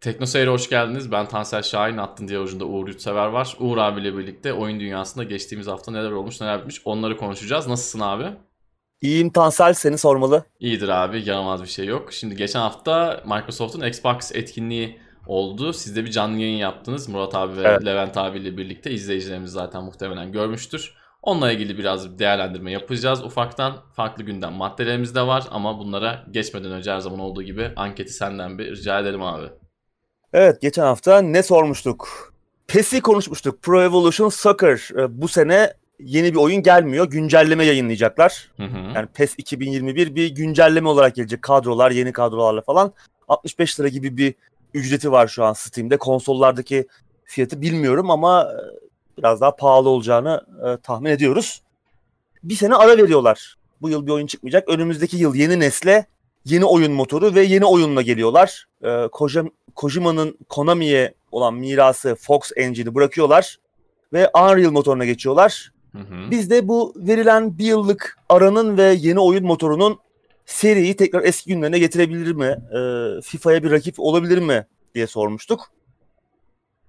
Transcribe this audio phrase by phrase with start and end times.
[0.00, 1.12] Teknoseyir'e hoş geldiniz.
[1.12, 3.56] Ben Tansel Şahin, Attın diye ucunda Uğur Yurtsever var.
[3.60, 7.66] Uğur abiyle birlikte oyun dünyasında geçtiğimiz hafta neler olmuş neler bitmiş onları konuşacağız.
[7.66, 8.24] Nasılsın abi?
[9.00, 10.44] İyiyim Tansel, seni sormalı.
[10.60, 12.12] İyidir abi, yaramaz bir şey yok.
[12.12, 15.72] Şimdi geçen hafta Microsoft'un Xbox etkinliği oldu.
[15.72, 17.08] Siz de bir canlı yayın yaptınız.
[17.08, 17.84] Murat abi ve evet.
[17.84, 20.94] Levent abiyle birlikte izleyicilerimiz zaten muhtemelen görmüştür.
[21.22, 23.24] Onunla ilgili biraz değerlendirme yapacağız.
[23.24, 28.12] Ufaktan farklı gündem maddelerimiz de var ama bunlara geçmeden önce her zaman olduğu gibi anketi
[28.12, 29.46] senden bir rica edelim abi.
[30.32, 32.32] Evet geçen hafta ne sormuştuk?
[32.66, 33.62] PES'i konuşmuştuk.
[33.62, 37.10] Pro Evolution Soccer e, bu sene yeni bir oyun gelmiyor.
[37.10, 38.50] Güncelleme yayınlayacaklar.
[38.56, 38.78] Hı hı.
[38.94, 41.42] Yani PES 2021 bir güncelleme olarak gelecek.
[41.42, 42.92] Kadrolar, yeni kadrolarla falan.
[43.28, 44.34] 65 lira gibi bir
[44.74, 45.96] ücreti var şu an Steam'de.
[45.96, 46.86] Konsollardaki
[47.24, 48.56] fiyatı bilmiyorum ama e,
[49.18, 51.62] biraz daha pahalı olacağını e, tahmin ediyoruz.
[52.42, 53.56] Bir sene ara veriyorlar.
[53.80, 54.68] Bu yıl bir oyun çıkmayacak.
[54.68, 56.06] Önümüzdeki yıl yeni nesle
[56.44, 58.66] yeni oyun motoru ve yeni oyunla geliyorlar.
[58.84, 59.08] E,
[59.74, 63.58] Kojima'nın Konami'ye olan mirası Fox Engine'i bırakıyorlar
[64.12, 65.72] ve Unreal motoruna geçiyorlar.
[65.92, 66.30] Hı hı.
[66.30, 69.98] Biz de bu verilen bir yıllık aranın ve yeni oyun motorunun
[70.46, 72.56] seriyi tekrar eski günlerine getirebilir mi?
[72.78, 72.80] E,
[73.22, 75.70] FIFA'ya bir rakip olabilir mi diye sormuştuk.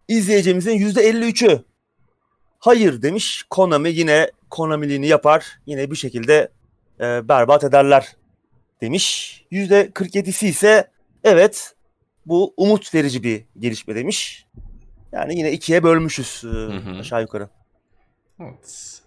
[0.07, 1.63] İzleyicimizin %53'ü
[2.59, 3.43] hayır demiş.
[3.49, 5.59] Konami yine Konami'liğini yapar.
[5.65, 6.49] Yine bir şekilde
[6.99, 8.15] e, berbat ederler
[8.81, 9.39] demiş.
[9.51, 10.91] %47'si ise
[11.23, 11.75] evet
[12.25, 14.45] bu umut verici bir gelişme demiş.
[15.11, 16.99] Yani yine ikiye bölmüşüz e, hı hı.
[16.99, 17.49] aşağı yukarı.
[18.39, 19.01] Evet.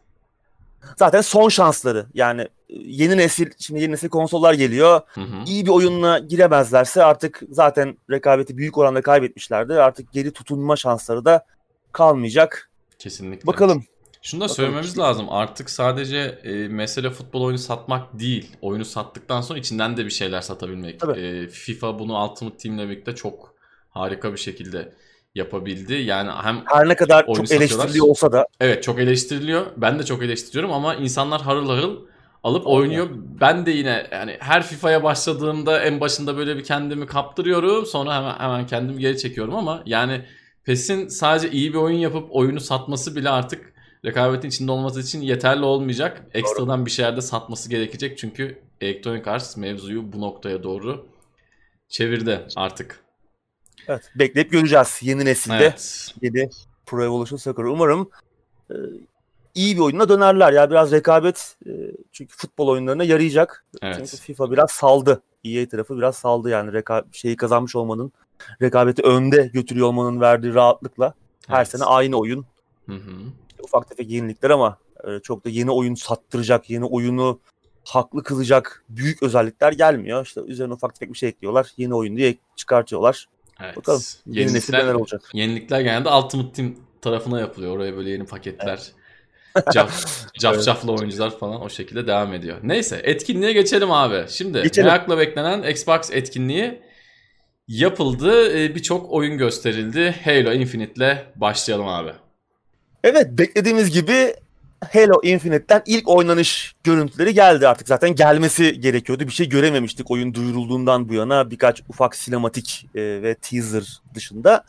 [0.97, 5.01] Zaten son şansları yani e, yeni nesil şimdi yeni nesil konsollar geliyor.
[5.07, 5.45] Hı hı.
[5.47, 9.75] İyi bir oyunla giremezlerse artık zaten rekabeti büyük oranda kaybetmişlerdi.
[9.75, 11.47] Artık geri tutunma şansları da
[11.93, 12.71] kalmayacak.
[12.99, 13.47] Kesinlikle.
[13.47, 13.85] Bakalım
[14.23, 15.27] şunu da söylememiz lazım.
[15.31, 18.57] Artık sadece e, mesele futbol oyunu satmak değil.
[18.61, 21.01] Oyunu sattıktan sonra içinden de bir şeyler satabilmek.
[21.17, 23.55] E, FIFA bunu Ultimate Team'le birlikte çok
[23.91, 24.93] harika bir şekilde
[25.35, 25.95] yapabildi.
[25.95, 28.47] Yani hem her ne kadar çok eleştiriliyor olsa da.
[28.61, 29.67] Evet çok eleştiriliyor.
[29.77, 32.01] Ben de çok eleştiriyorum ama insanlar harıl harıl
[32.43, 33.09] alıp oynuyor.
[33.41, 37.87] Ben de yine yani her FIFA'ya başladığımda en başında böyle bir kendimi kaptırıyorum.
[37.87, 40.25] Sonra hemen hemen kendimi geri çekiyorum ama yani
[40.65, 43.72] PES'in sadece iyi bir oyun yapıp oyunu satması bile artık
[44.05, 46.27] rekabetin içinde olması için yeterli olmayacak.
[46.35, 48.19] Ekstradan bir şeyler de satması gerekecek.
[48.19, 51.07] Çünkü Electronic Arts mevzuyu bu noktaya doğru
[51.89, 53.05] çevirdi artık.
[53.89, 55.57] Evet bekleyip göreceğiz yeni nesilde.
[55.57, 56.15] Evet.
[56.23, 56.51] Yeni
[56.87, 57.65] Pro Evolution Soccer.
[57.65, 58.11] Umarım
[58.71, 58.75] e,
[59.55, 60.53] iyi bir oyuna dönerler.
[60.53, 61.71] Ya biraz rekabet e,
[62.13, 63.65] çünkü futbol oyunlarına yarayacak.
[63.83, 63.97] Evet.
[63.97, 65.23] Çünkü FIFA biraz saldı.
[65.45, 68.13] EA tarafı biraz saldı yani reka- şeyi kazanmış olmanın,
[68.63, 71.15] rekabeti önde götürüyor olmanın verdiği rahatlıkla
[71.47, 71.69] her evet.
[71.69, 72.47] sene aynı oyun.
[72.87, 73.11] Hı hı
[73.63, 77.41] ufak tefek yenilikler ama e, çok da yeni oyun sattıracak, yeni oyunu
[77.85, 80.27] haklı kılacak büyük özellikler gelmiyor.
[80.27, 81.73] İşte üzerine ufak tefek bir şey ekliyorlar.
[81.77, 83.29] Yeni oyun diye çıkartıyorlar.
[83.61, 83.77] Evet.
[83.77, 85.31] Bakalım yeni nesil neler olacak.
[85.35, 87.77] Yenilikler genelde Ultimate Team tarafına yapılıyor.
[87.77, 88.73] Oraya böyle yeni paketler.
[88.73, 88.95] Evet.
[89.73, 90.07] Caf,
[90.39, 92.59] cafcaflı oyuncular falan o şekilde devam ediyor.
[92.63, 94.25] Neyse etkinliğe geçelim abi.
[94.29, 94.89] Şimdi geçelim.
[94.89, 96.83] merakla beklenen Xbox etkinliği
[97.69, 98.59] yapıldı.
[98.59, 100.15] E, birçok oyun gösterildi.
[100.25, 102.13] Halo Infinite'le başlayalım abi.
[103.05, 104.35] Evet beklediğimiz gibi
[104.93, 107.89] Halo Infinite'ten ilk oynanış görüntüleri geldi artık.
[107.89, 109.27] Zaten gelmesi gerekiyordu.
[109.27, 111.51] Bir şey görememiştik oyun duyurulduğundan bu yana.
[111.51, 114.65] Birkaç ufak sinematik e, ve teaser dışında.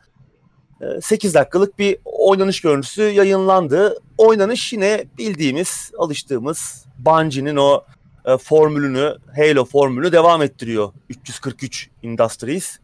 [0.82, 3.98] E, 8 dakikalık bir oynanış görüntüsü yayınlandı.
[4.18, 7.84] Oynanış yine bildiğimiz, alıştığımız Bungie'nin o
[8.26, 10.94] e, formülünü, Halo formülünü devam ettiriyor.
[11.10, 12.78] 343 Industries.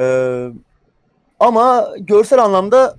[0.00, 0.46] E,
[1.40, 2.96] ama görsel anlamda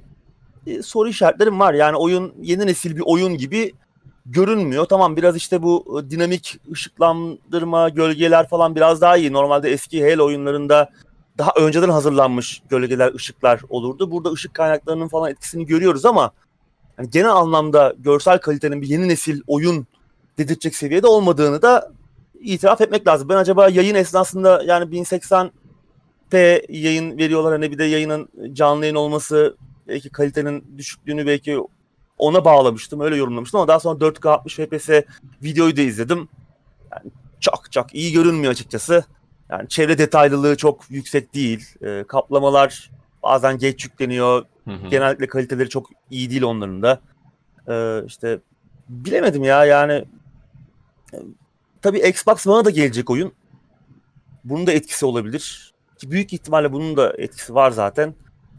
[0.68, 1.74] e, soru işaretlerim var.
[1.74, 3.74] Yani oyun yeni nesil bir oyun gibi
[4.26, 4.86] görünmüyor.
[4.86, 9.34] Tamam biraz işte bu e, dinamik ışıklandırma, gölgeler falan biraz daha iyi.
[9.34, 10.90] Normalde eski Halo oyunlarında
[11.38, 14.12] daha önceden hazırlanmış gölgeler, ışıklar olurdu.
[14.12, 16.32] Burada ışık kaynaklarının falan etkisini görüyoruz ama
[16.98, 19.88] yani genel anlamda görsel kalitenin bir yeni nesil oyun
[20.38, 21.92] dedirtecek seviyede olmadığını da
[22.40, 23.30] itiraf etmek lazım.
[23.30, 25.52] Ben acaba yayın esnasında yani 1080p
[26.72, 31.60] yayın veriyorlar hani bir de yayının canlı yayın olması belki kalitenin düşüklüğünü belki
[32.18, 33.02] ona bağlamıştım.
[33.02, 34.90] Öyle yorumlamıştım ama daha sonra 4K 60 FPS
[35.44, 36.30] videoyu da izledim.
[36.92, 39.06] Yani çok çok iyi görünmüyor açıkçası.
[39.50, 41.68] Yani çevre detaylılığı çok yüksek değil.
[41.82, 42.92] E, kaplamalar
[43.24, 44.46] bazen geç yükleniyor.
[44.66, 44.88] Hı hı.
[44.88, 47.00] Genellikle kaliteleri çok iyi değil onların da.
[47.68, 48.40] E, işte
[48.90, 50.06] bilemedim ya yani.
[51.14, 51.18] E,
[51.82, 53.32] tabii Xbox One'a da gelecek oyun.
[54.44, 55.74] Bunun da etkisi olabilir.
[55.98, 58.16] Ki büyük ihtimalle bunun da etkisi var zaten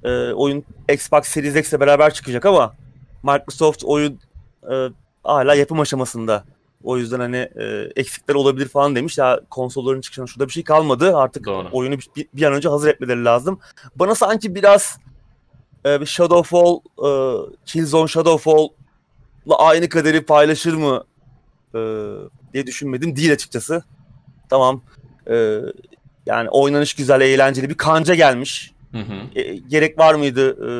[0.06, 2.74] e, oyun Xbox Series X ile beraber çıkacak ama
[3.22, 4.20] Microsoft oyun
[4.72, 4.74] e,
[5.24, 6.44] hala yapım aşamasında
[6.84, 9.18] O yüzden hani e, eksikler olabilir falan demiş.
[9.18, 11.16] Ya konsolların çıkışına şurada bir şey kalmadı.
[11.16, 11.68] Artık Doğru.
[11.72, 13.60] oyunu bir, bir an önce hazır etmeleri lazım.
[13.96, 14.98] Bana sanki biraz
[15.84, 17.10] e, Shadowfall, e,
[17.66, 21.04] Killzone Shadowfall'la aynı kaderi paylaşır mı
[21.74, 21.78] e,
[22.52, 23.16] diye düşünmedim.
[23.16, 23.82] Değil açıkçası.
[24.48, 24.82] Tamam.
[25.30, 25.60] E,
[26.26, 27.70] yani oynanış güzel, eğlenceli.
[27.70, 28.75] Bir kanca gelmiş.
[28.96, 29.40] Hı hı.
[29.40, 30.56] E, gerek var mıydı?
[30.68, 30.70] E,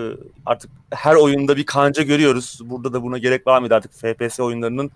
[0.46, 2.58] artık her oyunda bir kanca görüyoruz.
[2.64, 3.92] Burada da buna gerek var mıydı artık?
[3.92, 4.90] FPS oyunlarının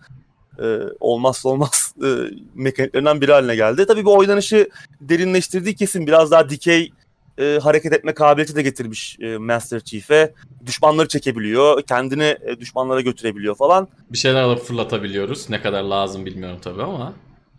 [0.62, 2.08] e, olmazsa olmaz e,
[2.54, 3.86] mekaniklerinden biri haline geldi.
[3.86, 4.68] Tabii bu oynanışı
[5.00, 6.06] derinleştirdiği kesin.
[6.06, 6.92] Biraz daha dikey
[7.38, 10.34] e, hareket etme kabiliyeti de getirmiş e, Master Chief'e.
[10.66, 13.88] Düşmanları çekebiliyor, kendini e, düşmanlara götürebiliyor falan.
[14.12, 15.50] Bir şeyler alıp fırlatabiliyoruz.
[15.50, 17.12] Ne kadar lazım bilmiyorum tabii ama.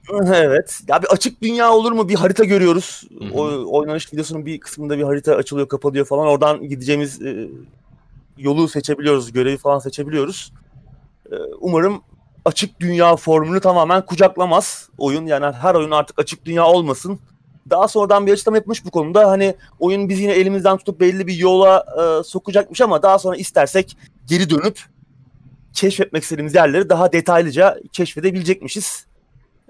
[0.35, 0.79] Evet.
[0.87, 2.09] Ya bir açık dünya olur mu?
[2.09, 3.03] Bir harita görüyoruz.
[3.19, 3.33] Hı hı.
[3.33, 6.27] O oynanış videosunun bir kısmında bir harita açılıyor, kapanıyor falan.
[6.27, 7.47] Oradan gideceğimiz e,
[8.37, 10.53] yolu seçebiliyoruz, görevi falan seçebiliyoruz.
[11.31, 12.01] E, umarım
[12.45, 15.25] açık dünya formülünü tamamen kucaklamaz oyun.
[15.25, 17.19] Yani her oyun artık açık dünya olmasın.
[17.69, 19.29] Daha sonradan bir açıklama yapmış bu konuda.
[19.29, 23.97] Hani oyun bizi yine elimizden tutup belli bir yola e, sokacakmış ama daha sonra istersek
[24.27, 24.79] geri dönüp
[25.73, 29.05] keşfetmek istediğimiz yerleri daha detaylıca keşfedebilecekmişiz.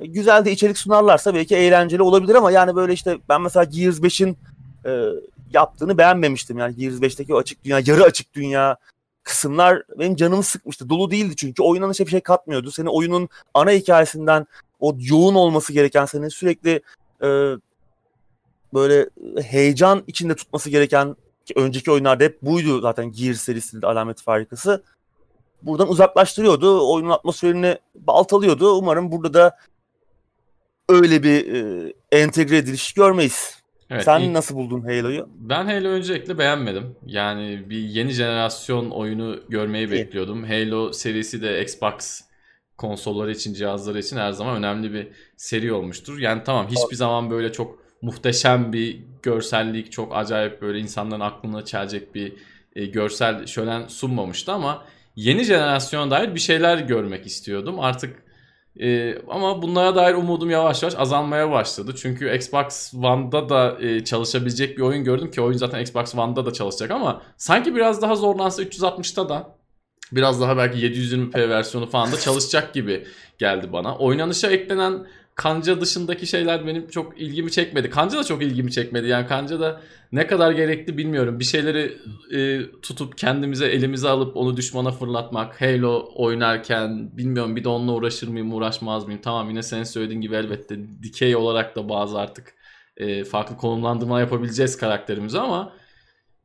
[0.02, 4.00] E, güzel de içerik sunarlarsa belki eğlenceli olabilir ama yani böyle işte ben mesela Gears
[4.00, 4.38] 5'in
[4.86, 5.06] e,
[5.54, 6.58] yaptığını beğenmemiştim.
[6.58, 8.78] Yani Gears 5'teki o açık dünya, yarı açık dünya
[9.24, 10.90] kısımlar benim canımı sıkmıştı.
[10.90, 12.72] Dolu değildi çünkü oyundan hiçbir şey katmıyordu.
[12.72, 14.48] Seni oyunun ana hikayesinden
[14.80, 16.82] o yoğun olması gereken, seni sürekli
[17.24, 17.28] e,
[18.74, 19.10] böyle
[19.44, 21.16] heyecan içinde tutması gereken
[21.46, 24.84] ki önceki oyunlarda hep buydu zaten Gears serisinin alamet farikası.
[25.62, 26.94] Buradan uzaklaştırıyordu.
[26.94, 28.74] Oyunun atmosferini baltalıyordu.
[28.74, 29.58] Umarım burada da
[30.90, 33.62] öyle bir e, entegre ediliş görmeyiz.
[33.90, 35.30] Evet, Sen ilk- nasıl buldun Halo'yu?
[35.36, 36.96] Ben Halo öncelikle beğenmedim.
[37.06, 39.92] Yani bir yeni jenerasyon oyunu görmeyi İyi.
[39.92, 40.44] bekliyordum.
[40.44, 42.22] Halo serisi de Xbox
[42.78, 45.08] konsolları için, cihazları için her zaman önemli bir
[45.38, 46.20] seri olmuştur.
[46.20, 52.16] Yani tamam hiçbir zaman böyle çok muhteşem bir görsellik, çok acayip böyle insanların aklına çelecek
[52.16, 52.34] bir
[52.76, 54.86] e, görsel şölen sunmamıştı ama
[55.16, 57.80] yeni jenerasyona dair bir şeyler görmek istiyordum.
[57.80, 58.24] Artık
[58.80, 61.94] e, ama bunlara dair umudum yavaş yavaş azalmaya başladı.
[61.98, 66.54] Çünkü Xbox One'da da e, çalışabilecek bir oyun gördüm ki oyun zaten Xbox One'da da
[66.54, 69.56] çalışacak ama sanki biraz daha zorlansa 360'ta da
[70.12, 73.08] biraz daha belki 720p versiyonu falan da çalışacak gibi
[73.38, 73.98] geldi bana.
[73.98, 75.08] Oynanışa eklenen
[75.42, 77.90] kanca dışındaki şeyler benim çok ilgimi çekmedi.
[77.90, 79.08] Kanca da çok ilgimi çekmedi.
[79.08, 81.40] Yani kanca da ne kadar gerekli bilmiyorum.
[81.40, 81.98] Bir şeyleri
[82.34, 85.62] e, tutup kendimize elimize alıp onu düşmana fırlatmak.
[85.62, 89.22] Halo oynarken bilmiyorum bir de onunla uğraşır mıyım uğraşmaz mıyım.
[89.22, 92.56] Tamam yine senin söylediğin gibi elbette dikey olarak da bazı artık
[92.98, 95.74] e, farklı konumlandırma yapabileceğiz karakterimize ama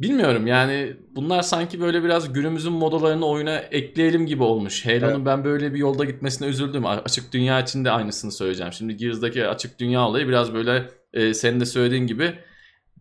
[0.00, 4.87] bilmiyorum yani bunlar sanki böyle biraz günümüzün modalarını oyuna ekleyelim gibi olmuş.
[4.87, 6.87] Halo'nun ben böyle bir yolda gitmesine üzüldüm.
[6.87, 8.72] Açık dünya için de aynısını söyleyeceğim.
[8.72, 12.34] Şimdi Gears'daki açık dünya olayı biraz böyle e, senin de söylediğin gibi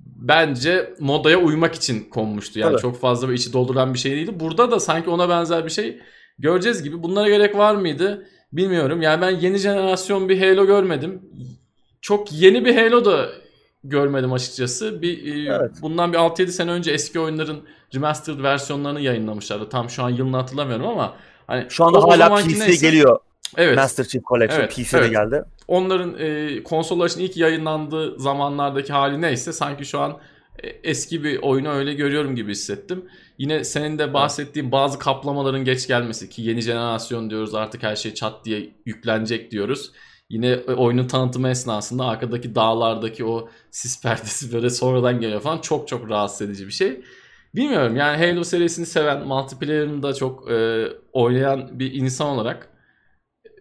[0.05, 2.59] bence modaya uymak için konmuştu.
[2.59, 2.81] Yani Tabii.
[2.81, 4.39] çok fazla bir içi dolduran bir şey değildi.
[4.39, 5.99] Burada da sanki ona benzer bir şey
[6.39, 7.03] göreceğiz gibi.
[7.03, 8.27] Bunlara gerek var mıydı?
[8.53, 9.01] Bilmiyorum.
[9.01, 11.21] Yani ben yeni jenerasyon bir Halo görmedim.
[12.01, 13.29] Çok yeni bir Halo da
[13.89, 15.01] görmedim açıkçası.
[15.01, 15.71] Bir e, Evet.
[15.81, 17.57] bundan bir 6-7 sene önce eski oyunların
[17.95, 19.69] remastered versiyonlarını yayınlamışlardı.
[19.69, 21.15] Tam şu an yılını hatırlamıyorum ama
[21.47, 23.19] hani Şu anda hala PC neyse- geliyor.
[23.57, 23.77] Evet.
[23.77, 25.11] Master Chief Collection Evet, PC'de evet.
[25.11, 25.43] geldi.
[25.67, 30.17] onların e, konsollar için ilk yayınlandığı zamanlardaki hali neyse sanki şu an
[30.63, 33.05] e, eski bir oyunu öyle görüyorum gibi hissettim.
[33.37, 38.13] Yine senin de bahsettiğin bazı kaplamaların geç gelmesi ki yeni jenerasyon diyoruz artık her şey
[38.13, 39.91] çat diye yüklenecek diyoruz.
[40.29, 45.87] Yine e, oyunun tanıtımı esnasında arkadaki dağlardaki o sis perdesi böyle sonradan geliyor falan çok
[45.87, 47.01] çok rahatsız edici bir şey.
[47.55, 52.69] Bilmiyorum yani Halo serisini seven, multiplayer'ını da çok e, oynayan bir insan olarak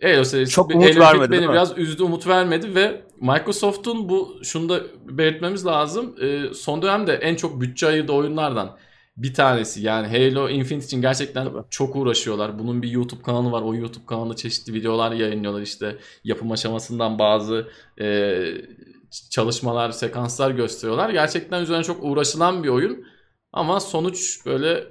[0.03, 4.39] Halo serisi Çok bir- umut Halo vermedi, beni biraz üzdü, umut vermedi ve Microsoft'un bu
[4.43, 6.15] şunu da belirtmemiz lazım.
[6.21, 8.77] e, son dönemde en çok bütçe ayırdığı oyunlardan
[9.17, 9.81] bir tanesi.
[9.83, 11.63] Yani Halo Infinite için gerçekten Tabii.
[11.71, 12.59] çok uğraşıyorlar.
[12.59, 13.63] Bunun bir YouTube kanalı var.
[13.63, 15.63] O YouTube kanalında çeşitli videolar yayınlıyorlar.
[15.63, 17.69] İşte yapım aşamasından bazı
[18.01, 18.37] e,
[19.31, 21.11] çalışmalar, sekanslar gösteriyorlar.
[21.11, 23.05] Gerçekten üzerine çok uğraşılan bir oyun.
[23.53, 24.85] Ama sonuç böyle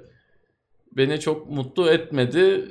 [0.92, 2.68] beni çok mutlu etmedi.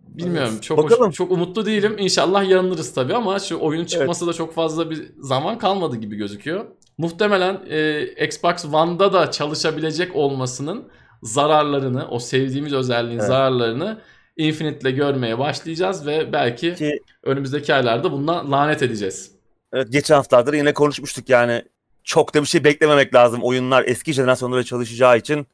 [0.00, 0.50] Bilmiyorum.
[0.52, 0.62] Evet.
[0.62, 1.08] Çok Bakalım.
[1.08, 1.96] hoş- çok umutlu değilim.
[1.98, 6.66] İnşallah yanılırız tabii ama şu oyunun çıkması da çok fazla bir zaman kalmadı gibi gözüküyor.
[7.00, 10.88] Muhtemelen e, Xbox One'da da çalışabilecek olmasının
[11.22, 13.28] zararlarını, o sevdiğimiz özelliğin Evet.
[13.28, 13.98] zararlarını
[14.36, 19.30] Infinite'le görmeye başlayacağız ve belki Ki önümüzdeki aylarda bundan lanet edeceğiz.
[19.72, 21.62] evet, geçen haftalarda yine konuşmuştuk yani
[22.04, 23.42] çok da bir şey beklememek lazım.
[23.42, 25.46] Oyunlar eski jenerasyonlara çalışacağı için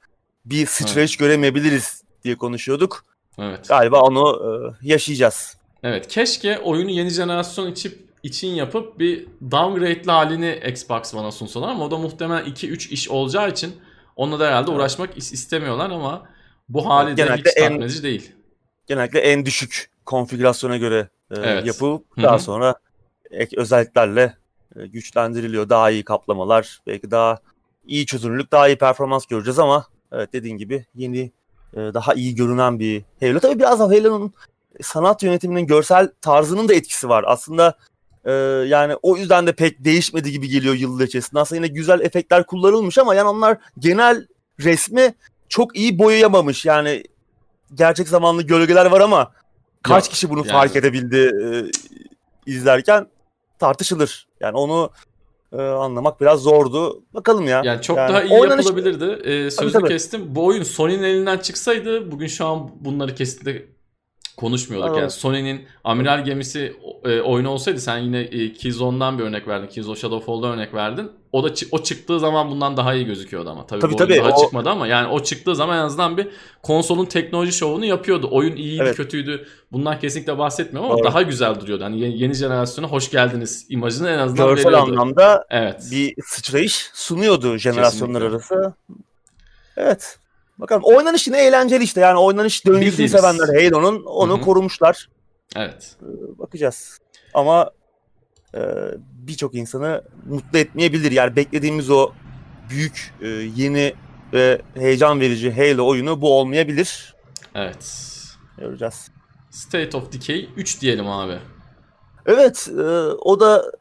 [0.45, 3.05] bir sıçrayış göremeyebiliriz diye konuşuyorduk.
[3.38, 3.69] Evet.
[3.69, 4.43] Galiba onu
[4.83, 5.57] e, yaşayacağız.
[5.83, 11.85] Evet keşke oyunu yeni jenerasyon içip için yapıp bir downgrade'li halini Xbox One'a sunsalar ama
[11.85, 13.76] o da muhtemelen 2-3 iş olacağı için
[14.16, 16.26] onunla da herhalde uğraşmak is- istemiyorlar ama
[16.68, 18.33] bu hali de Genelde hiç en- tatmin değil.
[18.87, 21.66] Genellikle en düşük konfigürasyona göre e, Evet.
[21.66, 22.75] yapılıp Hı daha sonra
[23.30, 24.37] ek özelliklerle
[24.76, 25.68] e, güçlendiriliyor.
[25.68, 27.38] Daha iyi kaplamalar, belki daha
[27.87, 31.33] iyi çözünürlük, daha iyi performans göreceğiz ama evet dediğin gibi yeni
[31.75, 33.40] e, daha iyi görünen bir Halo.
[33.40, 34.35] Tabii biraz da Halo'nun
[34.83, 37.25] sanat yönetiminin görsel tarzının da etkisi var.
[37.26, 37.75] Aslında
[38.26, 38.33] e,
[38.68, 41.40] yani o yüzden de pek değişmedi gibi geliyor yıllar içerisinde.
[41.40, 44.26] Aslında yine güzel efektler kullanılmış ama yani onlar genel
[44.61, 45.14] resmi
[45.49, 46.64] çok iyi boyayamamış.
[46.66, 47.02] Yani
[47.75, 49.33] gerçek zamanlı gölgeler var ama
[49.83, 51.47] kaç Yok, kişi bunu yani- fark edebildi e,
[52.52, 53.06] izlerken
[53.59, 54.26] tartışılır.
[54.40, 54.90] Yani onu
[55.52, 57.02] e, anlamak biraz zordu.
[57.14, 57.62] Bakalım ya.
[57.64, 59.28] Yani çok Yani daha iyi oynanış- yapılabilirdi.
[59.28, 59.88] Ee, sözü tabii.
[59.88, 60.35] kestim.
[60.35, 63.66] Bu oyun Sony'nin elinden çıksaydı bugün şu an bunları kesinlikle
[64.37, 64.88] konuşmuyorduk.
[64.90, 65.00] Evet.
[65.00, 69.66] Yani Sony'nin amiral gemisi e, oyunu olsaydı sen yine e, Killzone'dan bir örnek verdin.
[69.66, 71.11] Killzone Shadowfall'dan örnek verdin.
[71.33, 73.66] O da o çıktığı zaman bundan daha iyi gözüküyordu ama.
[73.66, 76.28] Tabii, Tabii, tabii, daha o- çıkmadı ama yani o çıktığı zaman en azından bir
[76.62, 78.28] konsolun teknoloji şovunu yapıyordu.
[78.31, 78.97] Oyun iyiydi, Evet.
[78.97, 79.47] kötüydü.
[79.73, 81.07] Bundan kesinlikle bahsetmiyorum ama Doğru.
[81.09, 81.85] daha güzel duruyordu.
[81.85, 84.90] Hani yeni, yeni jenerasyona hoş geldiniz imajını en azından Görsel veriyordu.
[84.90, 85.88] anlamda Evet.
[85.90, 88.57] bir sıçrayış sunuyordu jenerasyonlar Kesinlikle.
[88.57, 88.75] arası.
[89.76, 90.19] Evet.
[90.59, 92.01] Bakalım oynanış yine eğlenceli işte.
[92.01, 94.41] Yani oynanış döngüsünü sevenler Halo'nun onu Hı hı.
[94.41, 95.09] korumuşlar.
[95.57, 95.97] Evet.
[96.39, 96.99] Bakacağız.
[97.35, 97.71] Ama
[98.55, 98.61] e,
[98.99, 101.13] birçok insanı mutlu etmeyebilir.
[101.13, 102.11] Yani beklediğimiz o
[102.71, 103.95] büyük, e, yeni
[104.33, 107.15] ve heyecan verici Halo oyunu bu olmayabilir.
[107.55, 108.13] Evet.
[108.59, 109.11] Göreceğiz.
[109.51, 111.39] State of Decay 3 diyelim abi.
[112.27, 113.73] Evet, e, o da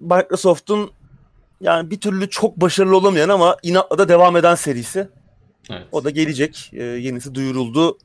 [0.00, 0.90] Microsoft'un
[1.60, 5.08] yani bir türlü çok başarılı olamayan ama inatla da devam eden serisi.
[5.70, 5.86] Evet.
[5.92, 6.70] O da gelecek.
[6.72, 7.98] E, yenisi duyuruldu.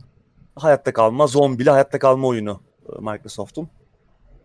[0.55, 3.67] Hayatta kalma, zombili hayatta kalma oyunu e, Microsoft'un.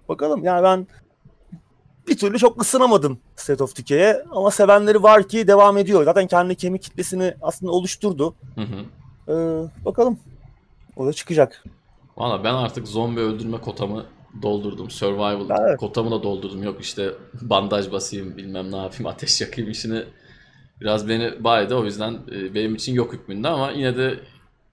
[0.09, 0.87] Bakalım yani ben
[2.09, 6.05] bir türlü çok ısınamadım State of Decay'e ama sevenleri var ki devam ediyor.
[6.05, 8.35] Zaten kendi kemik kitlesini aslında oluşturdu.
[8.55, 8.85] Hı hı.
[9.29, 9.35] E,
[9.85, 10.19] bakalım.
[10.97, 11.65] O da çıkacak.
[12.17, 14.07] Valla ben artık zombi öldürme kotamı
[14.43, 14.91] doldurdum.
[14.91, 15.79] Survival Evet.
[15.79, 16.63] kotamı da doldurdum.
[16.63, 17.11] Yok işte
[17.43, 20.05] bandaj basayım bilmem ne yapayım ateş yakayım işini
[20.81, 21.75] biraz beni baydı.
[21.75, 24.21] O yüzden e, benim için yok hükmünde ama yine de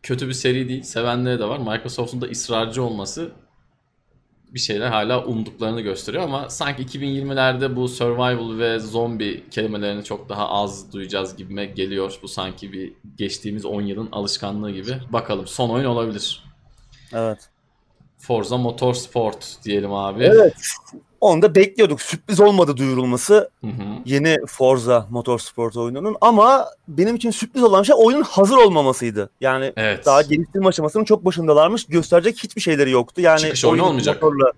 [0.04, 0.84] kötü bir seri değil.
[0.84, 1.58] Sevenleri de var.
[1.58, 3.32] Microsoft'un da ısrarcı olması
[4.54, 10.50] bir şeyler hala umduklarını gösteriyor ama sanki 2020'lerde bu survival ve zombi kelimelerini çok daha
[10.50, 12.20] az duyacağız gibime geliyor.
[12.22, 14.98] Bu sanki bir geçtiğimiz 10 yılın alışkanlığı gibi.
[15.10, 16.44] Bakalım son oyun olabilir.
[17.14, 17.50] Evet.
[18.18, 20.24] Forza Motorsport diyelim abi.
[20.24, 20.54] Evet.
[21.22, 22.02] Onu da bekliyorduk.
[22.02, 23.84] Sürpriz olmadı duyurulması Hı hı.
[24.06, 29.30] yeni Forza Motorsport oyununun ama benim için sürpriz olan şey oyunun hazır olmamasıydı.
[29.42, 30.06] Yani Evet.
[30.06, 31.86] daha geliştirme aşamasının çok başındalarmış.
[31.86, 33.22] Gösterecek hiçbir şeyleri yoktu.
[33.22, 34.22] Yani Çıkış oyunu oyun olmayacak.
[34.22, 34.52] Motorla,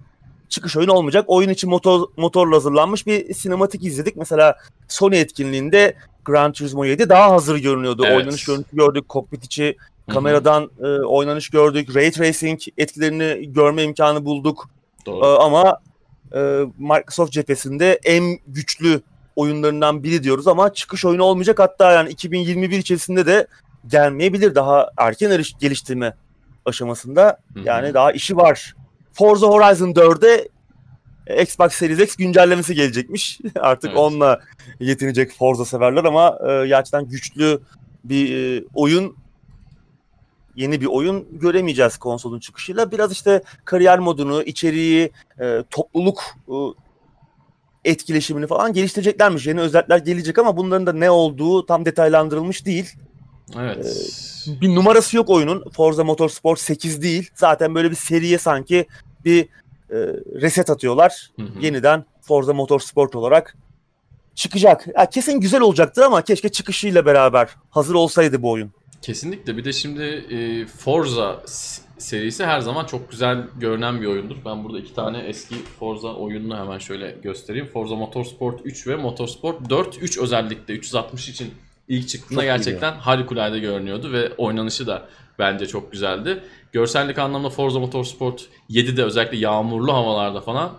[0.50, 1.25] çıkış oyunu olmayacak.
[1.28, 4.16] Oyun için motor, motorla hazırlanmış bir sinematik izledik.
[4.16, 8.04] Mesela Sony etkinliğinde Gran Turismo 7 daha hazır görünüyordu.
[8.06, 8.18] Evet.
[8.18, 9.10] Oynanış görüntüsü gördük.
[9.10, 9.78] Kokpit içi
[10.13, 11.96] kameradan e, oynanış gördük.
[11.96, 14.70] Ray Tracing etkilerini görme imkanı bulduk.
[15.06, 15.25] Doğru.
[15.25, 15.78] Ee, ama
[16.36, 19.02] e, Microsoft cephesinde en güçlü
[19.36, 21.60] oyunlarından biri diyoruz ama çıkış oyunu olmayacak.
[21.60, 23.48] Hatta yani 2021 içerisinde de
[23.88, 24.56] gelmeyebilir.
[24.56, 26.14] Daha erken geliştirme
[26.66, 27.38] aşamasında.
[27.64, 28.76] Yani daha işi var.
[29.14, 30.48] Forza Horizon 4'e
[31.28, 33.40] e, Xbox Series X güncellemesi gelecekmiş.
[33.60, 34.00] Artık Evet.
[34.00, 34.40] onunla
[34.80, 37.60] yetinecek Forza severler ama e, gerçekten güçlü
[38.04, 39.16] bir e, oyun
[40.60, 42.92] yeni bir oyun göremeyeceğiz konsolun çıkışıyla.
[42.92, 46.56] Biraz işte kariyer modunu, içeriği, e, topluluk e,
[47.86, 49.48] etkileşimini falan geliştireceklermiş.
[49.48, 52.94] Yeni özellikler gelecek ama bunların da ne olduğu tam detaylandırılmış değil.
[53.60, 54.16] evet.
[54.62, 55.63] Bir numarası yok oyunun.
[55.74, 57.30] Forza Motorsport 8 değil.
[57.36, 58.86] Zaten böyle bir seriye sanki
[59.25, 59.44] bir
[59.89, 59.98] e,
[60.42, 61.30] reset atıyorlar.
[61.36, 61.60] Hı hı.
[61.62, 63.58] Yeniden Forza Motorsport olarak
[64.36, 64.88] çıkacak.
[64.98, 68.72] Ya kesin güzel olacaktır ama keşke çıkışıyla beraber hazır olsaydı bu oyun.
[69.01, 69.58] Kesinlikle.
[69.58, 71.44] Bir de şimdi e, Forza
[71.98, 74.36] serisi her zaman çok güzel görünen bir oyundur.
[74.46, 77.68] Ben burada iki tane eski Forza oyununu hemen şöyle göstereyim.
[77.68, 80.03] Forza Motorsport 3 ve Motorsport 4.
[80.03, 81.53] 3 özellikle 360 için
[81.88, 85.08] ilk çıktığında Çok iyi gerçekten harikulade görünüyordu ve oynanışı da
[85.39, 86.44] bence çok güzeldi.
[86.72, 90.72] Görsellik anlamda Forza Motorsport 7'de özellikle yağmurlu havalarda falan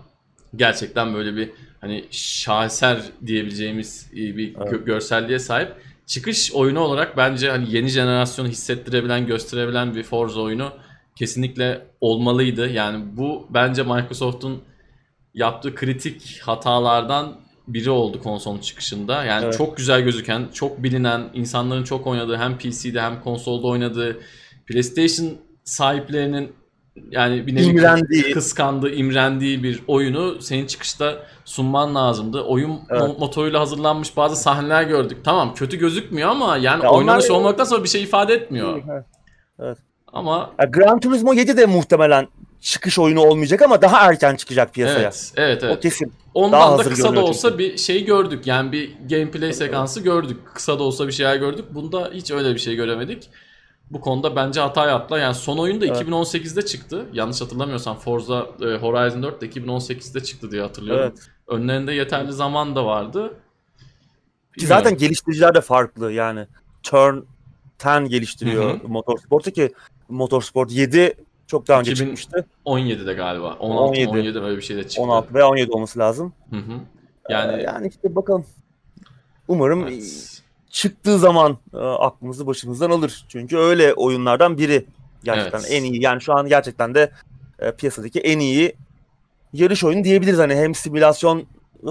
[0.56, 1.50] gerçekten böyle bir
[1.80, 4.86] hani şaheser diyebileceğimiz e, bir Evet.
[4.86, 5.72] görselliğe sahip.
[6.10, 10.72] Çıkış oyunu olarak bence hani yeni jenerasyonu hissettirebilen, gösterebilen bir Forza oyunu
[11.16, 12.68] kesinlikle olmalıydı.
[12.68, 14.62] Yani bu bence Microsoft'un
[15.34, 19.24] yaptığı kritik hatalardan biri oldu konsolun çıkışında.
[19.24, 19.58] Yani Evet.
[19.58, 24.20] çok güzel gözüken, çok bilinen, insanların çok oynadığı hem PC'de hem konsolda oynadığı
[24.66, 26.52] PlayStation sahiplerinin
[27.11, 28.32] yani bir nevi İmrendiği.
[28.32, 32.40] kıskandığı, imrendiği bir oyunu senin çıkışta sunman lazımdı.
[32.42, 33.02] Oyun Evet.
[33.02, 35.18] mo- motoruyla hazırlanmış bazı sahneler gördük.
[35.25, 38.82] Tamam kötü gözükmüyor ama yani Ya onlar- oynanış olmaktan sonra bir şey ifade etmiyor.
[39.59, 39.78] Evet.
[40.12, 42.28] Ama Ya Gran Turismo 7 de muhtemelen
[42.61, 44.99] çıkış oyunu olmayacak ama daha erken çıkacak piyasaya.
[45.00, 45.80] evet, evet, O evet.
[45.82, 46.06] kesin.
[46.06, 47.59] Daha Ondan da hazır kısa da olsa çünkü.
[47.59, 48.47] bir şey gördük.
[48.47, 50.37] Yani bir gameplay sekansı gördük.
[50.54, 51.64] Kısa da olsa bir şeyler gördük.
[51.70, 53.28] Bunda hiç öyle bir şey göremedik.
[53.90, 55.20] Bu konuda bence hata yaptılar.
[55.20, 56.02] Yani son oyun da Evet.
[56.02, 57.06] 2018'de çıktı.
[57.12, 61.12] Yanlış hatırlamıyorsam Forza e, Horizon 4 de 2018'de çıktı diye hatırlıyorum.
[61.14, 61.30] Evet.
[61.47, 63.35] Önlerinde yeterli zaman da vardı.
[64.59, 66.47] Ki zaten geliştiriciler de farklı yani.
[66.82, 67.16] Turn
[67.87, 69.73] 10 geliştiriyor Hı Motorsport'u ki
[70.09, 71.14] Motorsport 7
[71.47, 72.47] çok daha önce 2000 çıkmıştı.
[72.66, 73.54] 17'de galiba.
[73.54, 74.42] 16 17, 17.
[74.42, 75.02] böyle bir şey de çıktı.
[75.02, 76.32] 16 veya 17 olması lazım.
[76.50, 76.73] Hı hı.
[77.28, 78.47] Yani, Yani yani işte bakalım.
[79.49, 80.42] Umarım evet.
[80.70, 83.24] Çıktığı zaman e, aklımızı başımızdan alır.
[83.28, 84.86] Çünkü öyle oyunlardan biri.
[85.24, 85.70] Gerçekten Evet.
[85.72, 86.02] en iyi.
[86.02, 87.10] Yani şu an gerçekten de
[87.58, 88.76] e, piyasadaki en iyi
[89.52, 90.38] yarış oyunu diyebiliriz.
[90.38, 91.46] Hani hem simülasyon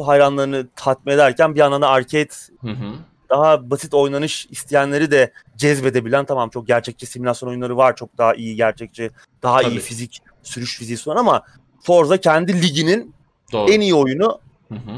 [0.05, 2.29] hayranlarını tatmin ederken bir yandan da arcade
[2.61, 2.93] Hı hı.
[3.29, 7.95] daha basit oynanış isteyenleri de cezbedebilen tamam çok gerçekçi simülasyon oyunları var.
[7.95, 9.11] Çok daha iyi gerçekçi,
[9.43, 9.73] daha Tabii.
[9.73, 11.43] iyi fizik, sürüş fiziği sunan ama
[11.81, 13.13] Forza kendi liginin
[13.51, 13.71] Doğru.
[13.71, 14.39] en iyi oyunu.
[14.69, 14.91] Hı hı.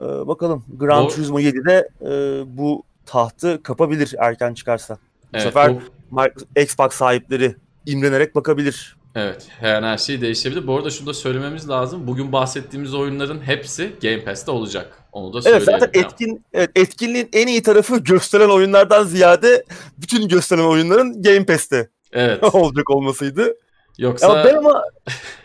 [0.00, 2.08] Ee, bakalım Gran Turismo 7'de e,
[2.56, 2.82] bu
[3.14, 4.94] tahtı kapabilir erken çıkarsa.
[4.94, 4.98] Bu
[5.34, 5.74] Evet, sefer
[6.12, 8.96] Microsoft- Xbox sahipleri imrenerek bakabilir.
[9.14, 10.66] Evet, her, her şey değişebilir.
[10.66, 12.06] Bu arada şunu da söylememiz lazım.
[12.06, 14.92] Bugün bahsettiğimiz oyunların hepsi Game Pass'te olacak.
[15.12, 15.80] Onu da Evet söyleyelim.
[15.86, 19.64] zaten etkin evet, etkinliğin en iyi tarafı gösteren oyunlardan ziyade
[19.98, 22.44] bütün gösteren oyunların Game Pass'te Evet.
[22.54, 23.54] olacak olmasıydı.
[23.98, 24.82] Yoksa Ya ben ama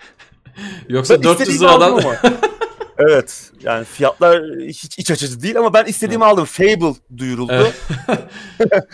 [0.89, 2.35] yoksa ben 400 istediğimi aldım liradan.
[2.97, 6.45] evet yani fiyatlar hiç iç açıcı değil ama ben istediğimi aldım.
[6.45, 7.53] Fable duyuruldu.
[7.53, 7.75] Evet.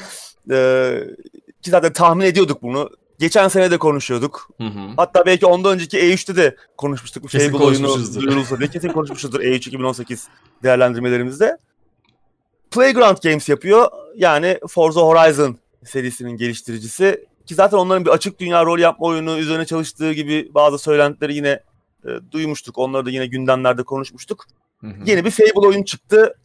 [0.52, 1.04] Ee,
[1.62, 2.90] ki zaten tahmin ediyorduk bunu.
[3.20, 4.50] Geçen sene de konuşuyorduk.
[4.58, 4.90] Hı hı.
[4.98, 7.30] Hatta belki ondan önceki E3'te de konuşmuştuk.
[7.30, 8.22] Kesin Fable oyunu konuşmuşuzdur.
[8.22, 10.28] duyurulsa diye kesin konuşmuşuzdur E E3 2018
[10.64, 11.58] değerlendirmelerimizde.
[12.72, 13.88] Playground Games yapıyor.
[14.16, 17.26] Yani Forza Horizon serisinin geliştiricisi.
[17.46, 21.60] Ki zaten onların bir açık dünya rol yapma oyunu üzerine çalıştığı gibi bazı söylentileri yine
[22.06, 22.78] e, duymuştuk.
[22.78, 24.46] Onları da yine gündemlerde konuşmuştuk.
[24.82, 25.04] Hı hı.
[25.06, 26.36] Yeni bir Fable oyun çıktı.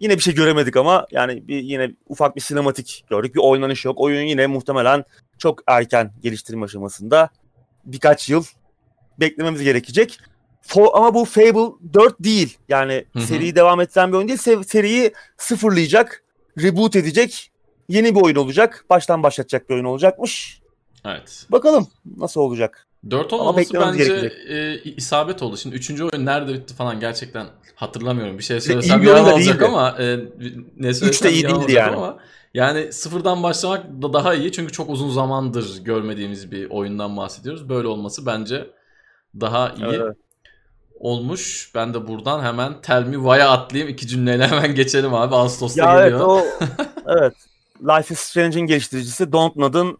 [0.00, 3.34] Yine bir şey göremedik ama yani bir yine ufak bir sinematik gördük.
[3.34, 4.00] Bir oynanış yok.
[4.00, 5.04] Oyun yine muhtemelen
[5.38, 7.30] çok erken geliştirme aşamasında.
[7.84, 8.44] Birkaç yıl
[9.20, 10.18] beklememiz gerekecek.
[10.66, 12.58] Fo- ama bu Fable 4 değil.
[12.68, 13.22] Yani Hı hı.
[13.22, 14.38] seriyi devam ettiren bir oyun değil.
[14.38, 16.24] Se- seriyi sıfırlayacak,
[16.62, 17.52] reboot edecek,
[17.88, 18.84] yeni bir oyun olacak.
[18.90, 20.60] Baştan başlatacak bir oyun olacakmış.
[21.04, 21.46] Evet.
[21.50, 22.85] Bakalım nasıl olacak.
[23.10, 24.50] 4 Ama olmaması bence gerekecek.
[24.86, 25.56] e, isabet oldu.
[25.56, 25.90] Şimdi 3.
[26.00, 28.38] oyun nerede bitti falan gerçekten hatırlamıyorum.
[28.38, 29.64] Bir şey söylesem yalan olacak değildi.
[29.66, 30.18] ama e,
[30.76, 31.96] ne söylesem iyi yalan değildi yani.
[31.96, 32.18] ama
[32.54, 37.68] yani sıfırdan başlamak da daha iyi çünkü çok uzun zamandır görmediğimiz bir oyundan bahsediyoruz.
[37.68, 38.70] Böyle olması bence
[39.40, 40.16] daha iyi Evet.
[41.00, 41.70] olmuş.
[41.74, 43.92] Ben de buradan hemen Tell Me Why'a atlayayım.
[43.94, 45.34] iki cümleyle hemen geçelim abi.
[45.34, 46.26] Ağustos'ta Ya evet geliyor.
[46.28, 46.42] o
[47.18, 47.34] evet.
[47.82, 49.98] Life is Strange'in geliştiricisi Dontnod'un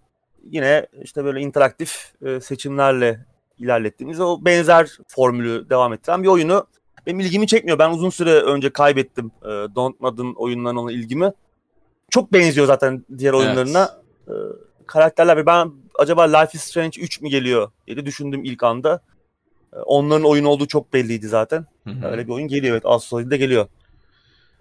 [0.51, 3.27] yine işte böyle interaktif e, seçimlerle
[3.59, 6.67] ilerlettiğimiz o benzer formülü devam ettiren bir oyunu
[7.07, 7.79] benim ilgimi çekmiyor.
[7.79, 11.33] Ben uzun süre önce kaybettim e, Dontnod'un oyunlarına olan ilgimi.
[12.11, 13.47] Çok benziyor zaten diğer Evet.
[13.47, 14.01] oyunlarına.
[14.29, 14.35] E,
[14.87, 19.01] karakterler ve ben acaba Life is Strange 3 mü geliyor diye düşündüm ilk anda.
[19.73, 21.67] E, onların oyunu olduğu çok belliydi zaten.
[21.85, 22.07] Hı hı.
[22.07, 23.67] Öyle bir oyun geliyor evet Ağustos ayında geliyor.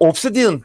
[0.00, 0.62] Obsidian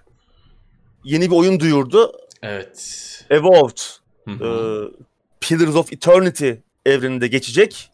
[1.04, 2.12] yeni bir oyun duyurdu.
[2.42, 3.26] Evet.
[3.30, 3.78] Evolved.
[4.26, 4.92] Hı e, hı.
[5.42, 6.52] Pillars of Eternity
[6.86, 7.92] evreninde geçecek.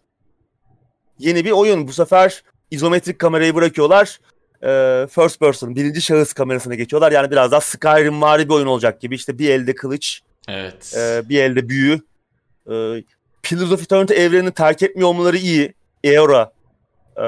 [1.20, 1.88] Yeni bir oyun.
[1.88, 4.20] Bu sefer izometrik kamerayı bırakıyorlar.
[4.64, 4.70] E,
[5.08, 7.12] first person, birinci şahıs kamerasına geçiyorlar.
[7.12, 9.16] Yani biraz daha Skyrim vari bir oyun olacak gibi.
[9.16, 10.94] İşte bir elde kılıç, Evet.
[10.98, 12.02] e, bir elde büyü.
[12.72, 13.04] E,
[13.44, 15.74] Pillars of Eternity evrenini terk etmiyor olmaları iyi.
[16.04, 16.52] Eora
[17.18, 17.24] e,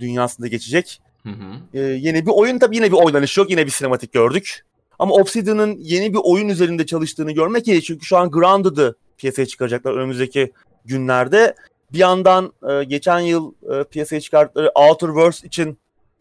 [0.00, 1.00] dünyasında geçecek.
[1.22, 1.54] Hı hı.
[1.74, 3.50] Ee, yeni bir oyun tabii yine bir oynanış yok.
[3.50, 4.64] Yine bir sinematik gördük.
[4.98, 7.82] Ama Obsidian'ın yeni bir oyun üzerinde çalıştığını görmek iyi.
[7.82, 10.52] Çünkü şu an Grounded'ı piyasaya çıkaracaklar önümüzdeki
[10.84, 11.54] günlerde.
[11.92, 15.78] Bir yandan e, geçen yıl e, piyasaya çıkarttıkları Outer Worlds için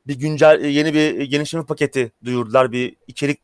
[0.07, 2.71] bir güncel e, yeni bir genişleme paketi duyurdular.
[2.71, 3.39] Bir içerik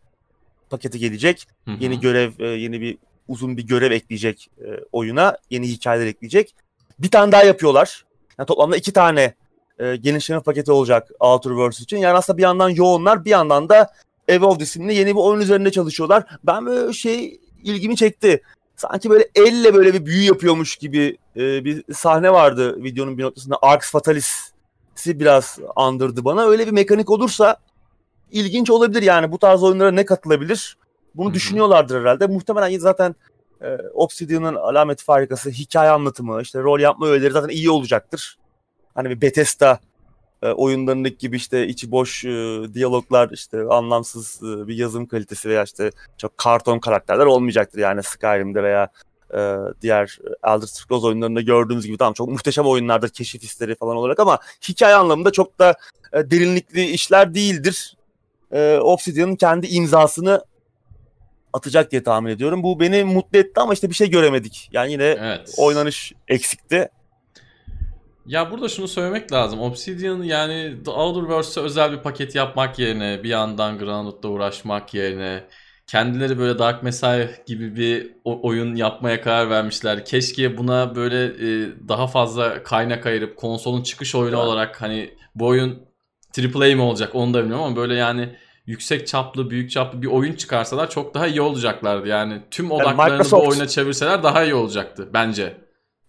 [0.70, 1.48] paketi gelecek.
[1.66, 1.78] Hı hı.
[1.80, 5.38] Yeni görev, e, yeni bir uzun bir görev ekleyecek e, oyuna.
[5.50, 6.56] Yeni hikayeler ekleyecek.
[7.00, 8.06] Bir tane daha yapıyorlar.
[8.40, 9.34] Yani toplamda iki tane
[9.80, 11.98] e, genişleme paketi olacak Outer Worlds için.
[11.98, 13.94] Yani aslında bir yandan yoğunlar bir yandan da
[14.28, 16.24] Evolved isimli yeni bir oyun üzerinde çalışıyorlar.
[16.44, 18.42] Ben böyle şey ilgimi çekti.
[18.78, 23.58] Sanki böyle elle böyle bir büyü yapıyormuş gibi e, bir sahne vardı videonun bir noktasında.
[23.62, 26.46] Arx Fatalis'i biraz andırdı bana.
[26.46, 27.58] Öyle bir mekanik olursa
[28.32, 29.32] ilginç olabilir yani.
[29.32, 30.78] Bu tarz oyunlara ne katılabilir?
[31.16, 31.34] Bunu Hı hı.
[31.34, 32.28] düşünüyorlardır herhalde.
[32.28, 33.16] Muhtemelen zaten
[33.62, 38.38] e, Obsidian'ın alamet farikası hikaye anlatımı, işte rol yapma öğeleri zaten iyi olacaktır.
[38.96, 39.80] Hani bir Bethesda
[40.44, 45.64] e, oyunlarındaki gibi işte içi boş e, diyaloglar, işte anlamsız e, bir yazım kalitesi veya
[45.64, 47.80] işte çok karton karakterler olmayacaktır.
[47.80, 48.90] Yani Skyrim'de veya
[49.34, 54.20] e, diğer Elder Scrolls oyunlarında gördüğümüz gibi tamam çok muhteşem oyunlardır keşif hisleri falan olarak
[54.20, 55.76] ama hikaye anlamında çok da
[56.14, 57.98] e, derinlikli işler değildir.
[58.52, 60.46] E, Obsidian'ın kendi imzasını
[61.54, 62.64] atacak diye tahmin ediyorum.
[62.64, 64.70] Bu beni mutlu etti ama işte bir şey göremedik.
[64.72, 65.56] Yani yine Evet.
[65.58, 66.90] oynanış eksikti.
[68.28, 69.60] Ya burada şunu söylemek lazım.
[69.62, 75.44] Obsidian yani The Outerverse'e özel bir paket yapmak yerine bir yandan Grounded'da uğraşmak yerine
[75.88, 80.06] kendileri böyle Dark Messiah gibi bir oyun yapmaya karar vermişler.
[80.06, 84.46] Keşke buna böyle e, daha fazla kaynak ayırıp konsolun çıkış oyunu Evet.
[84.48, 85.80] olarak hani bu oyun
[86.40, 88.36] AAA mi olacak onu da bilmiyorum ama böyle yani
[88.66, 92.08] yüksek çaplı, büyük çaplı bir oyun çıkarsalar çok daha iyi olacaklardı.
[92.08, 95.58] Yani tüm odaklarını Microsoft- bu oyuna çevirseler daha iyi olacaktı bence.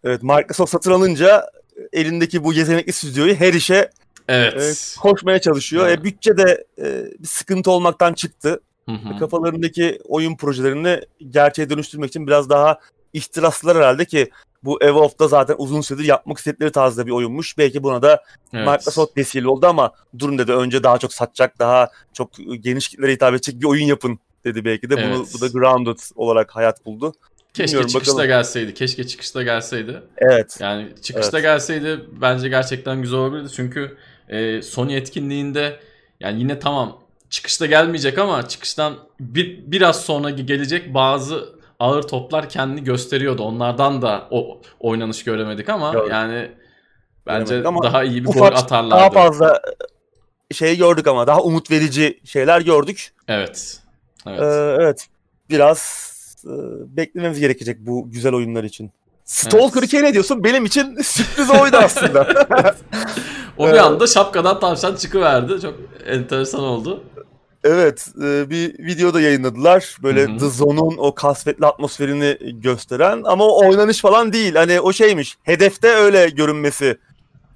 [0.05, 1.45] Evet Microsoft satın alınca
[1.93, 3.91] elindeki bu yetenekli stüdyoyu her işe
[4.29, 4.95] Evet.
[4.97, 5.87] e, koşmaya çalışıyor.
[5.89, 5.99] Evet.
[5.99, 8.61] E, bütçe de e, bir sıkıntı olmaktan çıktı.
[8.89, 9.19] Hı hı.
[9.19, 12.79] Kafalarındaki oyun projelerini gerçeğe dönüştürmek için biraz daha
[13.13, 14.31] ihtiraslılar herhalde ki
[14.65, 17.59] bu Evolve'da zaten uzun süredir yapmak istedikleri tarzda bir oyunmuş.
[17.59, 18.69] Belki buna da Evet.
[18.69, 23.35] Microsoft vesile oldu ama durun dedi önce daha çok satacak, daha çok geniş kitlere hitap
[23.35, 24.97] edecek bir oyun yapın dedi belki de.
[24.97, 25.29] Bunu Evet.
[25.35, 27.13] bu da Grounded olarak hayat buldu.
[27.59, 28.29] Keşke Bilmiyorum, çıkışta bakalım.
[28.29, 28.75] gelseydi.
[28.75, 30.03] Keşke çıkışta gelseydi.
[30.19, 30.59] Evet.
[30.61, 31.45] Yani çıkışta Evet.
[31.47, 33.53] gelseydi bence gerçekten güzel olabilirdi.
[33.57, 33.97] Çünkü
[34.29, 35.81] e, Sony etkinliğinde
[36.21, 42.85] yani yine tamam çıkışta gelmeyecek ama çıkıştan bir, biraz sonra gelecek bazı ağır toplar kendini
[42.85, 43.43] gösteriyordu.
[43.43, 46.13] Onlardan da o oynanış göremedik ama Gördük.
[46.13, 46.51] yani
[47.27, 49.01] bence Göremedik ama daha iyi bir gol atarlardı.
[49.01, 49.61] Daha fazla
[50.55, 53.13] şey gördük ama daha umut verici şeyler gördük.
[53.29, 53.81] Evet.
[54.27, 54.41] Evet.
[54.43, 55.07] Ee, evet.
[55.51, 56.18] Biraz e,
[56.97, 58.91] beklememiz gerekecek bu güzel oyunlar için.
[59.25, 59.93] Stalker Evet.
[59.93, 60.45] 2'ye ne diyorsun?
[60.45, 62.29] Benim için sürpriz oydu aslında.
[63.59, 63.81] o bir evet.
[63.81, 65.61] anda şapkadan tavşan çıkıverdi.
[65.61, 65.75] Çok
[66.07, 67.05] enteresan oldu.
[67.65, 69.97] evet, e, bir video da yayınladılar.
[70.03, 70.39] Böyle Hı hı.
[70.39, 74.55] The Zone'un o kasvetli atmosferini gösteren ama o oynanış falan değil.
[74.55, 75.39] Hani o şeymiş.
[75.43, 76.99] Hedefte öyle görünmesi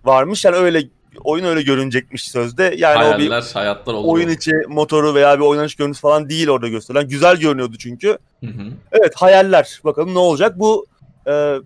[0.04, 0.44] varmış.
[0.44, 0.82] Yani öyle
[1.24, 2.74] oyun öyle görünecekmiş sözde.
[2.76, 4.10] Yani o bir Hayaller, hayatlar oldu.
[4.10, 7.08] oyun içi motoru veya bir oynanış görüntüsü falan değil orada gösterilen.
[7.08, 8.18] Güzel görünüyordu çünkü.
[8.40, 8.72] Hı hı.
[8.92, 9.80] Evet hayaller.
[9.84, 10.58] Bakalım ne olacak.
[10.58, 10.86] Bu
[11.26, 11.56] e,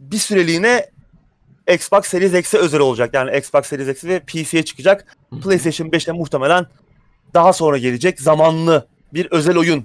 [0.00, 0.90] bir süreliğine
[1.74, 3.14] Xbox Series X'e özel olacak.
[3.14, 5.16] Yani Xbox Series X ve PC'ye çıkacak.
[5.30, 5.40] Hı hı.
[5.40, 6.66] PlayStation 5'te muhtemelen
[7.34, 9.84] daha sonra gelecek zamanlı bir özel oyun.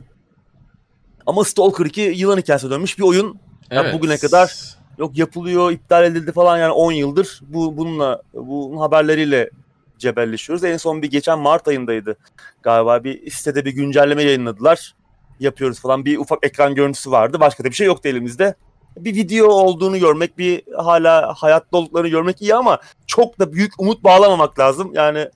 [1.26, 3.40] Ama Stalker 2 yılan hikayesine dönmüş bir oyun.
[3.72, 9.50] Ya bugüne kadar Yok yapılıyor, iptal edildi falan yani 10 yıldır bu bununla bunun haberleriyle
[9.98, 10.64] cebelleşiyoruz.
[10.64, 12.18] En son bir geçen Mart ayındaydı
[12.64, 14.96] galiba bir sitede bir güncelleme yayınladılar.
[15.40, 17.40] Yapıyoruz falan bir ufak ekran görüntüsü vardı.
[17.40, 18.56] Başka da bir şey yoktu elimizde.
[18.98, 24.04] Bir video olduğunu görmek, bir hala hayatta olduklarını görmek iyi ama çok da büyük umut
[24.04, 24.92] bağlamamak lazım.
[24.94, 25.30] Yani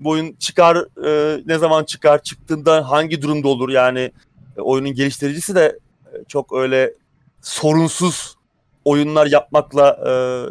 [0.00, 4.12] bu oyun çıkar, e, ne zaman çıkar, çıktığında hangi durumda olur yani
[4.56, 5.78] e, oyunun geliştiricisi de
[6.12, 6.94] e, çok öyle
[7.42, 8.36] sorunsuz
[8.84, 9.98] oyunlar yapmakla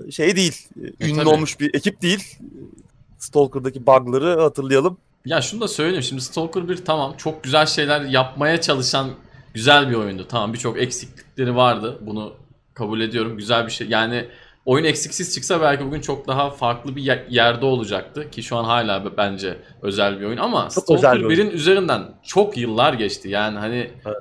[0.08, 0.68] e, şey değil.
[0.84, 1.30] e, E, ünlü tabii.
[1.30, 2.38] olmuş bir ekip değil.
[3.18, 4.98] Stalker'daki bug'ları hatırlayalım.
[5.26, 9.10] Ya şunu da söyleyeyim şimdi Stalker 1 tamam çok güzel şeyler yapmaya çalışan
[9.54, 10.28] güzel bir oyundu.
[10.30, 11.98] Tamam birçok eksiklikleri vardı.
[12.02, 12.34] Bunu
[12.74, 13.38] kabul ediyorum.
[13.38, 13.88] Güzel bir şey.
[13.88, 14.26] Yani
[14.66, 18.64] oyun eksiksiz çıksa belki bugün çok daha farklı bir ye- yerde olacaktı ki şu an
[18.64, 21.38] hala bence özel bir oyun ama Çok Stalker bir oyun.
[21.40, 23.30] 1'in üzerinden çok yıllar geçti.
[23.30, 24.18] Yani hani Evet.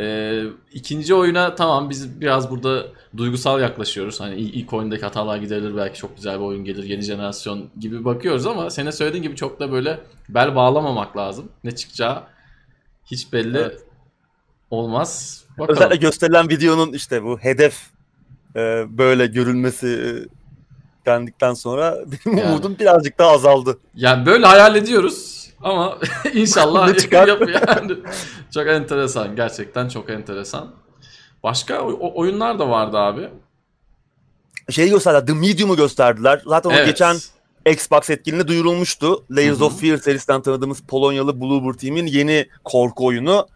[0.00, 4.20] e, ikinci oyuna tamam biz biraz burada duygusal yaklaşıyoruz.
[4.20, 8.46] Hani ilk, oyundaki hatalar giderilir belki çok güzel bir oyun gelir yeni jenerasyon gibi bakıyoruz
[8.46, 11.48] ama senin söylediğin gibi çok da böyle bel bağlamamak lazım.
[11.64, 12.22] Ne çıkacağı
[13.10, 13.80] hiç belli Evet.
[14.70, 15.42] olmaz.
[15.58, 15.76] Bakalım.
[15.76, 17.76] Özellikle gösterilen videonun işte bu hedef
[18.56, 20.08] e, böyle görülmesi e,
[21.06, 22.50] dendikten sonra benim Yani.
[22.50, 23.78] umudum birazcık daha azaldı.
[23.94, 25.98] Yani böyle hayal ediyoruz ama
[26.34, 27.28] inşallah Ne çıkar?
[27.28, 27.96] yap yani.
[28.54, 29.36] Çok enteresan.
[29.36, 30.70] Gerçekten çok enteresan.
[31.42, 33.28] Başka o- o- oyunlar da vardı abi.
[34.70, 36.42] Şeyi gösterdiler, The Medium'u gösterdiler.
[36.46, 36.86] Zaten o Evet.
[36.86, 37.16] geçen
[37.66, 39.24] Xbox etkinliğinde duyurulmuştu.
[39.30, 39.64] Layers Hı hı.
[39.64, 43.46] of Fear serisinden tanıdığımız Polonyalı Bluebird Team'in yeni korku oyunu.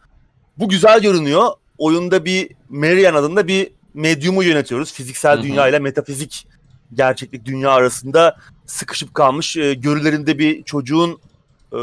[0.59, 1.49] Bu güzel görünüyor.
[1.79, 4.93] Oyunda bir Marian adında bir medyumu yönetiyoruz.
[4.93, 5.43] Fiziksel Hı hı.
[5.43, 6.47] dünya ile metafizik
[6.95, 9.57] gerçeklik dünya arasında sıkışıp kalmış.
[9.57, 11.21] E, görülerinde bir çocuğun
[11.73, 11.77] e,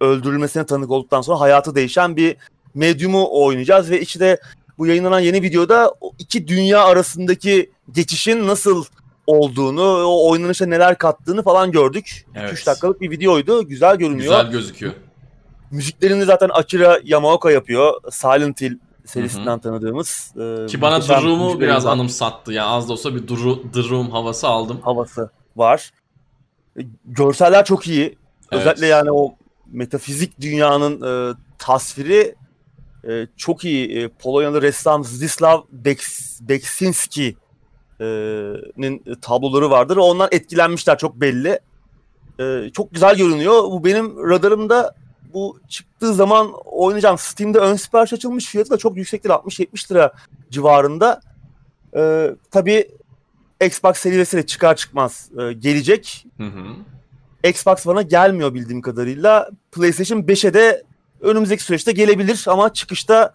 [0.00, 2.36] öldürülmesine tanık olduktan sonra hayatı değişen bir
[2.74, 4.40] medyumu oynayacağız ve içinde
[4.78, 8.84] bu yayınlanan yeni videoda iki dünya arasındaki geçişin nasıl
[9.26, 12.04] olduğunu, o oynanışa neler kattığını falan gördük.
[12.30, 12.66] 3 Evet.
[12.66, 13.68] dakikalık bir videoydu.
[13.68, 14.22] Güzel görünüyor.
[14.22, 14.92] Güzel gözüküyor.
[15.70, 18.00] Müziklerini zaten Akira Yamaoka yapıyor.
[18.10, 20.32] Silent Hill serisinden tanıdığımız.
[20.36, 21.92] e, Ki bana The Room'u biraz var.
[21.92, 22.52] anımsattı.
[22.52, 23.26] Yani az da olsa bir
[23.72, 24.80] The Room havası aldım.
[24.82, 25.90] havası var.
[26.78, 28.02] E, Görseller çok iyi.
[28.02, 28.60] Evet.
[28.60, 29.34] Özellikle yani o
[29.72, 32.34] metafizik dünyanın e, tasviri
[33.08, 33.98] e, çok iyi.
[33.98, 39.96] E, Polonyalı ressam Zdzislaw Beks, Beksinski'nin tabloları vardır.
[39.96, 41.60] Ondan etkilenmişler çok belli.
[42.40, 43.62] E, çok güzel görünüyor.
[43.62, 44.94] Bu benim radarımda
[45.34, 47.18] bu çıktığı zaman oynayacağım.
[47.18, 48.46] Steam'de ön sipariş açılmış.
[48.46, 49.34] Fiyatı da çok yüksek değil.
[49.34, 50.12] 60-70 lira
[50.50, 51.20] civarında.
[51.96, 52.88] E, tabii
[53.64, 56.26] Xbox Series ile çıkar çıkmaz e, gelecek.
[56.36, 56.66] Hı hı.
[57.48, 59.50] Xbox One'a gelmiyor bildiğim kadarıyla.
[59.72, 60.82] PlayStation 5'e de
[61.24, 63.34] önümüzdeki süreçte gelebilir ama çıkışta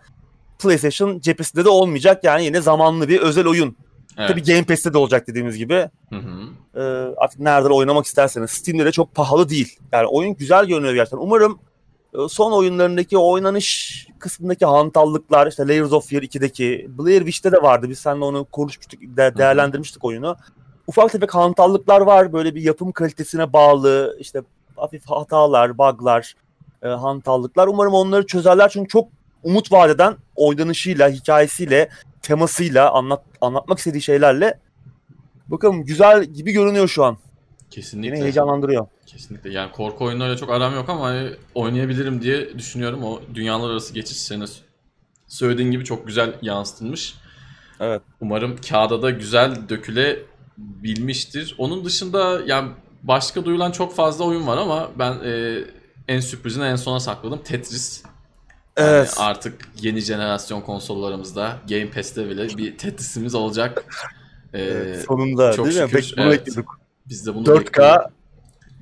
[0.60, 2.23] PlayStation cephesinde de olmayacak.
[2.23, 3.75] Yani yine zamanlı bir özel oyun.
[4.17, 4.30] Evet.
[4.30, 5.89] Tabii Game Pass'te de olacak dediğimiz gibi.
[6.10, 6.41] Hı hı.
[6.75, 8.52] Ee, artık nereden oynamak isterseniz.
[8.52, 9.78] Steam'de de çok pahalı değil.
[9.91, 11.17] Yani oyun güzel görünüyor gerçekten.
[11.17, 11.60] Umarım
[12.13, 17.89] e, son oyunlarındaki oynanış kısmındaki hantallıklar, işte Layers of Fear 2'deki, Blair Witch'te de vardı.
[17.89, 20.36] Biz seninle onu konuşmuştuk, de- değerlendirmiştik oyunu.
[20.88, 22.34] Ufak tefek hantallıklar var.
[22.34, 24.41] Böyle bir yapım kalitesine bağlı, işte
[24.75, 26.34] hafif hatalar, bug'lar,
[26.83, 27.67] e, hantallıklar.
[27.67, 29.09] Umarım onları çözerler çünkü çok
[29.43, 31.89] umut vadeden oynanışıyla, hikayesiyle,
[32.21, 34.59] temasıyla, anlat, anlatmak istediği şeylerle
[35.47, 37.17] bakalım güzel gibi görünüyor şu an.
[37.69, 38.11] Kesinlikle.
[38.11, 38.87] Beni heyecanlandırıyor.
[39.05, 39.51] Kesinlikle.
[39.51, 43.03] Yani korku oyunlarıyla çok aram yok ama hani oynayabilirim diye düşünüyorum.
[43.03, 44.45] O dünyalar arası geçiş seni
[45.27, 47.15] söylediğin gibi çok güzel yansıtılmış.
[47.79, 48.01] Evet.
[48.21, 51.55] Umarım kağıda da güzel dökülebilmiştir.
[51.57, 52.71] Onun dışında yani
[53.03, 55.59] başka duyulan çok fazla oyun var ama ben e,
[56.09, 57.39] en sürprizini en sona sakladım.
[57.43, 58.03] Tetris.
[58.77, 59.13] Yani Evet.
[59.17, 63.83] artık yeni jenerasyon konsollarımızda Game Pass'te bile bir Tetris'imiz olacak.
[64.53, 65.89] E, Evet, sonunda çok değil mi?
[65.89, 66.39] şükür, Pek bunu evet.
[66.39, 66.79] bekliyorduk.
[67.05, 68.05] biz de bunu 4K bekliyoruz.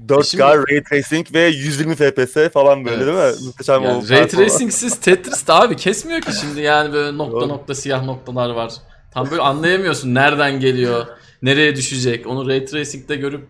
[0.07, 3.07] 4K Şimdi- Ray Tracing ve 120 FPS falan böyle Evet.
[3.07, 3.45] değil mi?
[3.47, 4.27] Muhteşem Yani Ray.
[4.27, 7.47] Tracing'siz Tetris de abi kesmiyor ki şimdi yani böyle nokta Doğru.
[7.49, 8.73] nokta siyah noktalar var.
[9.13, 11.07] Tam böyle anlayamıyorsun nereden geliyor,
[11.41, 12.27] nereye düşecek.
[12.27, 13.49] Onu Ray Tracing'de görüp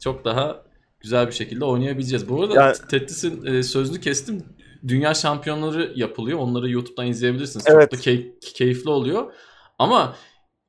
[0.00, 0.62] çok daha
[1.04, 2.28] güzel bir şekilde oynayabileceğiz.
[2.28, 4.44] Bu arada Yani- Tetris'in e, sözünü kestim.
[4.88, 6.38] Dünya şampiyonları yapılıyor.
[6.38, 7.64] Onları YouTube'dan izleyebilirsiniz.
[7.68, 7.90] Evet.
[7.90, 9.32] Çok da key- keyifli oluyor.
[9.78, 10.16] Ama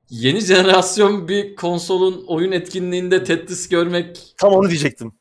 [0.09, 5.11] yeni jenerasyon bir konsolun oyun etkinliğinde Tetris görmek Tam onu diyecektim.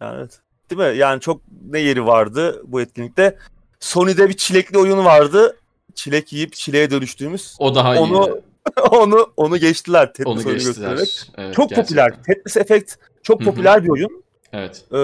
[0.00, 0.40] Yani evet.
[0.70, 0.98] Değil mi?
[0.98, 3.38] Yani çok ne yeri vardı bu etkinlikte.
[3.80, 5.56] Sony'de bir çilekli oyun vardı.
[5.94, 7.56] Çilek yiyip çileğe dönüştüğümüz.
[7.58, 7.98] o daha iyi.
[7.98, 8.40] Onu
[8.90, 10.90] onu onu geçtiler Tetris Onu geçtiler.
[11.38, 11.82] Evet, Çok gerçekten.
[11.82, 12.22] popüler.
[12.22, 14.24] Tetris Effect çok popüler bir oyun.
[14.52, 14.84] Evet.
[14.92, 14.98] Ee,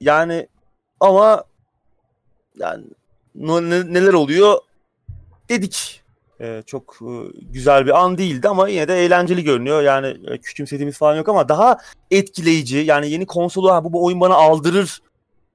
[0.00, 0.48] yani
[1.00, 1.44] ama
[2.56, 2.84] yani
[3.34, 4.58] ne- ne- neler oluyor
[5.48, 6.02] dedik.
[6.40, 7.10] Ee, çok e,
[7.52, 9.82] güzel bir an değildi ama yine de eğlenceli görünüyor.
[9.82, 11.78] Yani e, küçümsediğimiz falan yok ama daha
[12.10, 15.02] etkileyici yani yeni konsolu "Ha, bu, bu oyun bana aldırır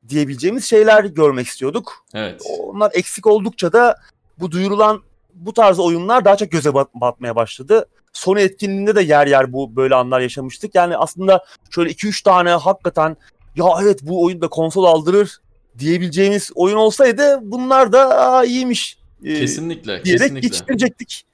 [0.09, 2.05] diyebileceğimiz şeyler görmek istiyorduk.
[2.13, 2.41] Evet.
[2.59, 3.95] Onlar eksik oldukça da
[4.39, 5.01] bu duyurulan
[5.33, 7.85] bu tarz oyunlar daha çok göze bat- batmaya başladı.
[8.13, 10.75] Sony etkinliğinde de yer yer bu böyle anlar yaşamıştık.
[10.75, 13.17] Yani aslında şöyle 2-3 tane hakikaten
[13.55, 15.41] ya evet bu oyun da konsol aldırır
[15.79, 20.03] diyebileceğimiz oyun olsaydı bunlar da Aa, iyiymiş e, Kesinlikle.
[20.05, 20.47] diyerek Kesinlikle.
[20.47, 21.25] geçiştirecektik.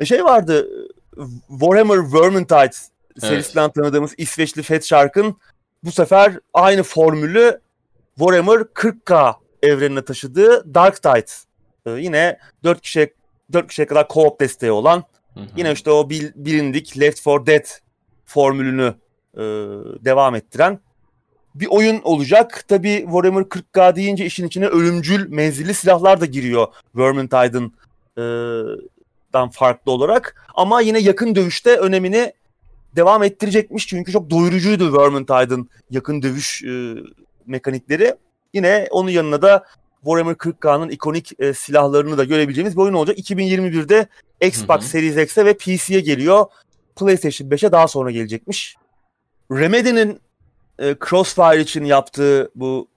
[0.00, 0.68] E, şey vardı
[1.48, 2.70] Warhammer Vermintide
[3.20, 5.36] serisinden tanıdığımız İsveçli Fat Shark'ın
[5.84, 7.60] bu sefer aynı formülü
[8.18, 11.26] Warhammer 40K evrenine taşıdığı Dark Tide.
[11.86, 13.12] Ee, yine 4 kişiye
[13.52, 15.04] 4 kişiye kadar co-op desteği olan
[15.34, 15.46] Hı hı.
[15.56, 17.64] yine işte o bil- bilindik Left 4 Dead
[18.24, 18.94] formülünü
[19.34, 19.42] e,
[20.04, 20.80] devam ettiren
[21.54, 22.64] bir oyun olacak.
[22.68, 27.72] Tabi Warhammer 40K deyince işin içine ölümcül menzilli silahlar da giriyor Vermintide'ın
[28.16, 28.22] e,
[29.32, 30.46] dan farklı olarak.
[30.54, 32.32] Ama yine yakın dövüşte önemini
[32.96, 33.86] devam ettirecekmiş.
[33.86, 36.94] Çünkü çok doyurucuydu Vermintide'ın yakın dövüş e,
[37.46, 38.14] mekanikleri.
[38.54, 39.64] Yine onun yanına da
[40.04, 43.18] Warhammer 40K'nın ikonik e, silahlarını da görebileceğimiz bir oyun olacak.
[43.18, 44.06] 2021'de
[44.40, 44.88] Xbox Hı hı.
[44.88, 46.46] Series X'e ve PC'ye geliyor.
[46.96, 48.76] PlayStation 5'e daha sonra gelecekmiş.
[49.50, 50.20] Remedy'nin
[50.78, 52.88] e, Crossfire için yaptığı bu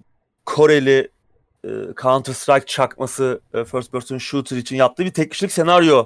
[0.45, 1.11] Koreli
[1.63, 1.69] e,
[2.01, 6.05] Counter Strike çakması e, first person shooter için yaptığı bir tek kişilik senaryo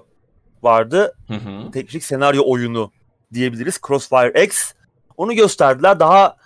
[0.63, 1.15] vardı.
[1.27, 1.71] Hı hı.
[1.71, 2.91] Tek kişilik senaryo oyunu
[3.33, 3.79] diyebiliriz.
[3.87, 4.73] Crossfire X.
[5.17, 5.99] Onu gösterdiler.
[5.99, 6.37] Daha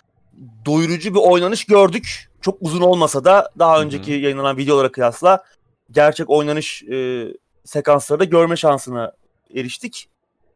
[0.65, 2.29] doyurucu bir oynanış gördük.
[2.43, 5.43] Çok uzun olmasa da daha önceki yayınlanan videolara kıyasla
[5.91, 7.27] gerçek oynanış e,
[7.65, 9.11] sekansları da görme şansına
[9.55, 10.09] eriştik.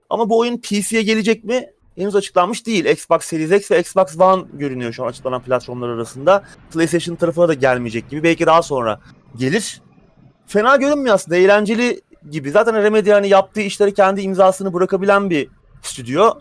[0.10, 1.72] Ama bu oyun PC'ye gelecek mi?
[1.96, 2.86] Henüz açıklanmış değil.
[2.86, 6.44] Xbox Series X ve Xbox One görünüyor şu an açıklanan platformlar arasında.
[6.74, 8.24] PlayStation tarafına da gelmeyecek gibi.
[8.24, 9.00] Belki daha sonra
[9.38, 9.82] gelir.
[10.48, 11.38] Fena görünmüyor aslında.
[11.38, 12.52] Eğlenceli gibi.
[12.52, 15.50] Zaten Remedy hani yaptığı işleri kendi imzasını bırakabilen bir
[15.82, 16.34] stüdyo.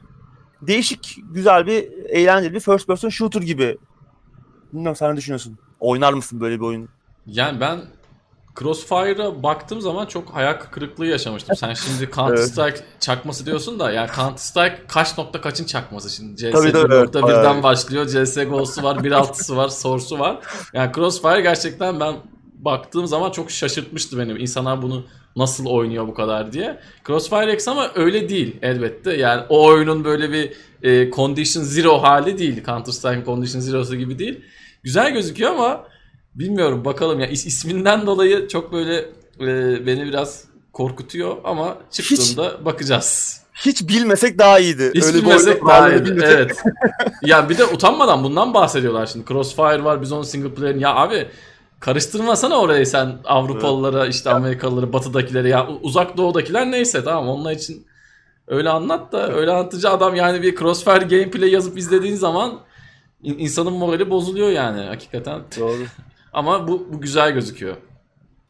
[0.63, 3.79] Değişik, güzel bir, eğlenceli bir first person shooter gibi.
[4.77, 5.59] Bilmiyorum sen ne düşünüyorsun?
[5.81, 6.89] Oynar mısın böyle bir oyun?
[7.27, 7.81] Yani ben
[8.59, 11.57] Crossfire'a baktığım zaman çok hayal kırıklığı yaşamıştım.
[11.57, 16.37] Sen şimdi Counter Strike çakması diyorsun da yani Counter Strike kaç nokta kaçın çakması şimdi
[16.37, 17.63] CS Tabii, tabii, evet, 1.1'den bayağı.
[17.63, 18.07] başlıyor.
[18.07, 20.39] CSGO'su var, 1.6'sı var, Source'u var.
[20.73, 22.15] Yani Crossfire gerçekten ben
[22.55, 24.39] baktığım zaman çok şaşırtmıştı beni.
[24.39, 25.05] İnsanlar bunu
[25.37, 26.81] nasıl oynuyor bu kadar diye.
[27.07, 29.17] Crossfire X ama öyle değil elbette.
[29.17, 32.65] Yani o oyunun böyle bir e, Condition Zero hali değil.
[32.65, 34.45] Counter Strike Condition Zero'su gibi değil.
[34.87, 35.85] Güzel gözüküyor ama
[36.35, 38.97] bilmiyorum bakalım ya is- isminden dolayı çok böyle
[39.41, 43.41] e, beni biraz korkutuyor ama çıktığında bakacağız.
[43.55, 44.91] Hiç bilmesek daha iyiydi.
[44.95, 46.05] Hiç Öyle bir bilmesek oyunu daha iyiydi.
[46.11, 46.63] bilmesek- Evet.
[47.23, 49.27] ya bir de utanmadan bundan bahsediyorlar şimdi.
[49.29, 50.79] Crossfire var biz onun single player'in.
[50.81, 51.29] Ya abi
[51.81, 57.87] karıştırmasana orayı sen Avrupalılara işte Amerikalıları batıdakilere ya uzak doğudakiler neyse tamam onlar için
[58.49, 62.66] öyle anlat da öyle anlatıcı adam yani bir Crossfire gameplay yazıp izlediğin zaman
[63.23, 65.41] insanın morali bozuluyor yani hakikaten.
[65.59, 65.83] Doğru.
[66.33, 67.77] Ama bu, bu güzel gözüküyor.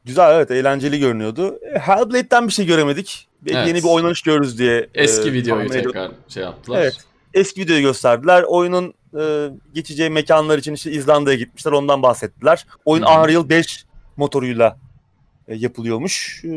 [0.05, 1.59] Güzel evet eğlenceli görünüyordu.
[1.75, 3.29] E, Hellblade'den bir şey göremedik.
[3.47, 3.69] Evet.
[3.69, 4.89] yeni bir oynanış görürüz diye.
[4.95, 5.93] Eski e, videoyu tahmin ediyorum.
[5.93, 6.81] tekrar şey yaptılar.
[6.81, 6.97] Evet.
[7.35, 8.43] Eski videoyu gösterdiler.
[8.43, 11.73] Oyunun e, geçeceği mekanlar için işte İzlanda'ya gitmişler.
[11.73, 12.67] Ondan bahsettiler.
[12.85, 13.21] Oyun hı.
[13.21, 13.85] Unreal 5
[14.17, 14.77] motoruyla
[15.49, 16.45] e, yapılıyormuş.
[16.45, 16.51] E,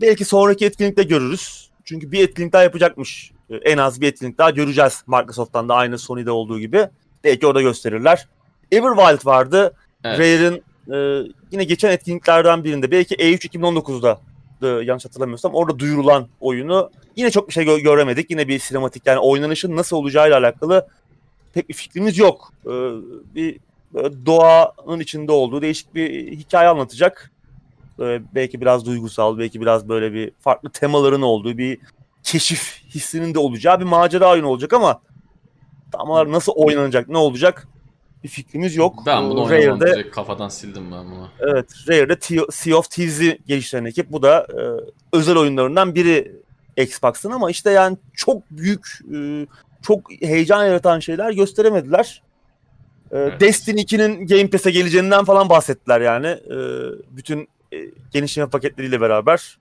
[0.00, 1.70] belki sonraki etkinlikte görürüz.
[1.84, 3.32] Çünkü bir etkinlik daha yapacakmış.
[3.50, 6.88] E, en az bir etkinlik daha göreceğiz Microsoft'tan da aynı Sony'de olduğu gibi.
[7.24, 8.28] Belki orada gösterirler.
[8.72, 9.74] Everwild vardı.
[10.04, 10.18] Evet.
[10.18, 14.20] Rare'ın e, yine geçen etkinliklerden birinde belki E E3 2019'da
[14.62, 18.30] da yanlış hatırlamıyorsam orada duyurulan oyunu yine çok bir şey gö- göremedik.
[18.30, 20.86] Yine bir sinematik yani oynanışın nasıl olacağıyla alakalı
[21.54, 22.52] pek bir fikrimiz yok.
[22.66, 22.70] E,
[23.34, 23.58] bir
[23.94, 27.30] böyle doğanın içinde olduğu değişik bir hikaye anlatacak.
[27.98, 31.78] Böyle belki biraz duygusal, belki biraz böyle bir farklı temaların olduğu bir
[32.22, 35.00] keşif hissinin de olacağı bir macera oyunu olacak ama
[35.92, 37.68] tam olarak nasıl oynanacak, ne olacak
[38.24, 39.02] bir fikrimiz yok.
[39.06, 41.28] Ben bunu Rare'de- direkt kafadan sildim ben bunu.
[41.40, 44.12] Evet, Rare'de Sea of Thieves'i geliştiren ekip.
[44.12, 44.62] Bu da e,
[45.16, 46.32] özel oyunlarından biri
[46.76, 49.46] Xbox'ın ama işte yani çok büyük, e,
[49.82, 52.22] çok heyecan yaratan şeyler gösteremediler.
[53.12, 53.40] E, Evet.
[53.40, 56.26] Destiny 2'nin Game Pass'e geleceğinden falan bahsettiler yani.
[56.26, 56.56] E,
[57.10, 57.76] bütün e,
[58.12, 59.58] genişleme paketleriyle beraber.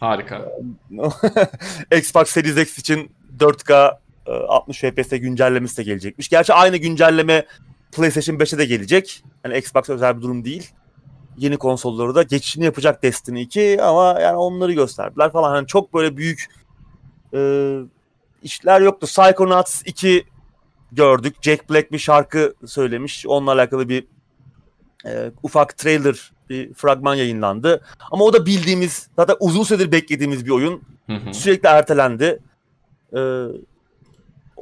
[0.00, 0.52] Harika.
[1.98, 6.28] Xbox Series X için 4K e, 60 FPS'te güncellemesi de gelecekmiş.
[6.28, 7.46] Gerçi aynı güncelleme
[7.92, 9.24] PlayStation 5'e de gelecek.
[9.44, 10.70] Yani Xbox özel bir durum değil.
[11.36, 15.50] Yeni konsolları da geçişini yapacak Destiny 2 ama yani onları gösterdiler falan.
[15.50, 16.46] Hani çok böyle büyük
[17.34, 17.78] e,
[18.42, 19.06] işler yoktu.
[19.06, 20.24] Psychonauts 2
[20.92, 21.36] gördük.
[21.42, 23.26] Jack Black bir şarkı söylemiş.
[23.26, 24.04] Onunla alakalı bir
[25.06, 27.84] e, ufak trailer, bir fragman yayınlandı.
[28.10, 31.34] Ama o da bildiğimiz, zaten uzun süredir beklediğimiz bir oyun Hı hı.
[31.34, 32.38] sürekli ertelendi.
[33.16, 33.44] Ee,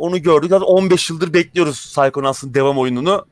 [0.01, 0.51] onu gördük.
[0.51, 3.27] Zaten 15 yıldır bekliyoruz Psychonauts'ın devam oyununu.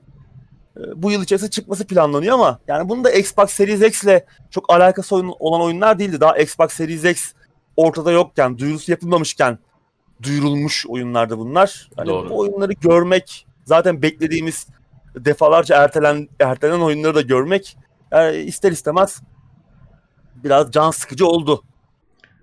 [0.77, 4.73] Ee, bu yıl içerisinde çıkması planlanıyor ama yani bunun da Xbox Series X ile çok
[4.73, 6.21] alakası olan oyunlar değildi.
[6.21, 7.33] Daha Xbox Series X
[7.77, 9.59] ortada yokken, duyurusu yapılmamışken
[10.23, 11.91] duyurulmuş oyunlardı bunlar.
[11.97, 12.31] Hani Doğru.
[12.31, 14.67] bu oyunları görmek, zaten beklediğimiz
[15.15, 17.77] defalarca ertelen ertelenen oyunları da görmek
[18.13, 19.23] yani ister istemez
[20.45, 21.63] biraz can sıkıcı oldu.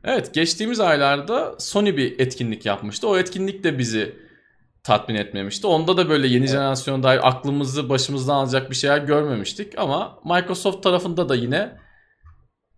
[0.06, 3.08] Evet geçtiğimiz aylarda Sony bir etkinlik yapmıştı.
[3.08, 4.16] O etkinlik de bizi
[4.84, 5.68] tatmin etmemişti.
[5.68, 9.80] Onda da böyle yeni jenerasyona dair aklımızı başımızdan alacak bir şeyler görmemiştik.
[9.80, 11.72] Ama Microsoft tarafında da yine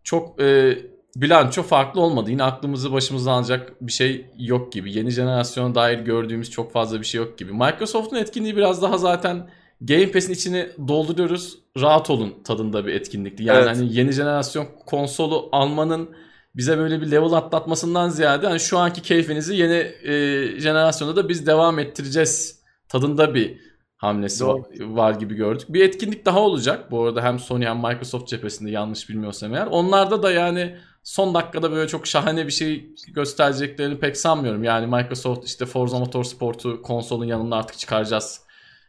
[0.03, 0.77] çok e,
[1.15, 2.31] bilanço farklı olmadı.
[2.31, 4.93] Yine aklımızı başımızdan alacak bir şey yok gibi.
[4.93, 7.53] Yeni jenerasyona dair gördüğümüz çok fazla bir şey yok gibi.
[7.53, 9.49] Microsoft'un etkinliği biraz daha zaten
[9.81, 11.57] Game Pass'in içini dolduruyoruz.
[11.81, 13.43] Rahat olun tadında bir etkinlikti.
[13.43, 13.77] Yani Evet.
[13.77, 16.09] hani yeni jenerasyon konsolu almanın
[16.57, 21.47] bize böyle bir level atlatmasından ziyade hani şu anki keyfinizi yeni e, jenerasyonda da biz
[21.47, 23.57] devam ettireceğiz tadında bir
[23.97, 24.57] hamlesi Doğru.
[24.61, 25.67] va- var gibi gördük.
[25.69, 26.91] Bir etkinlik daha olacak.
[26.91, 29.67] Bu arada hem Sony hem Microsoft cephesinde yanlış bilmiyorsam eğer.
[29.67, 34.63] Onlarda da yani son dakikada böyle çok şahane bir şey göstereceklerini pek sanmıyorum.
[34.63, 38.41] Yani Microsoft işte Forza Motorsport'u konsolun yanına artık çıkaracağız.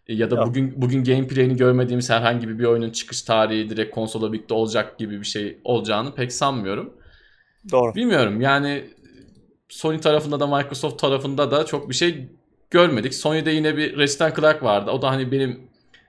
[0.07, 0.47] E, Ya da Ya.
[0.47, 5.27] bugün bugün gameplay'ini görmediğimiz herhangi bir oyunun çıkış tarihi direkt konsola birlikte olacak gibi bir
[5.27, 6.93] şey olacağını pek sanmıyorum.
[7.71, 7.95] Doğru.
[7.95, 8.85] Bilmiyorum yani
[9.69, 12.29] Sony tarafında da Microsoft tarafında da çok bir şey
[12.71, 13.15] görmedik.
[13.15, 14.91] Sony'de yine bir Ratchet Clank vardı.
[14.91, 15.61] O da hani benim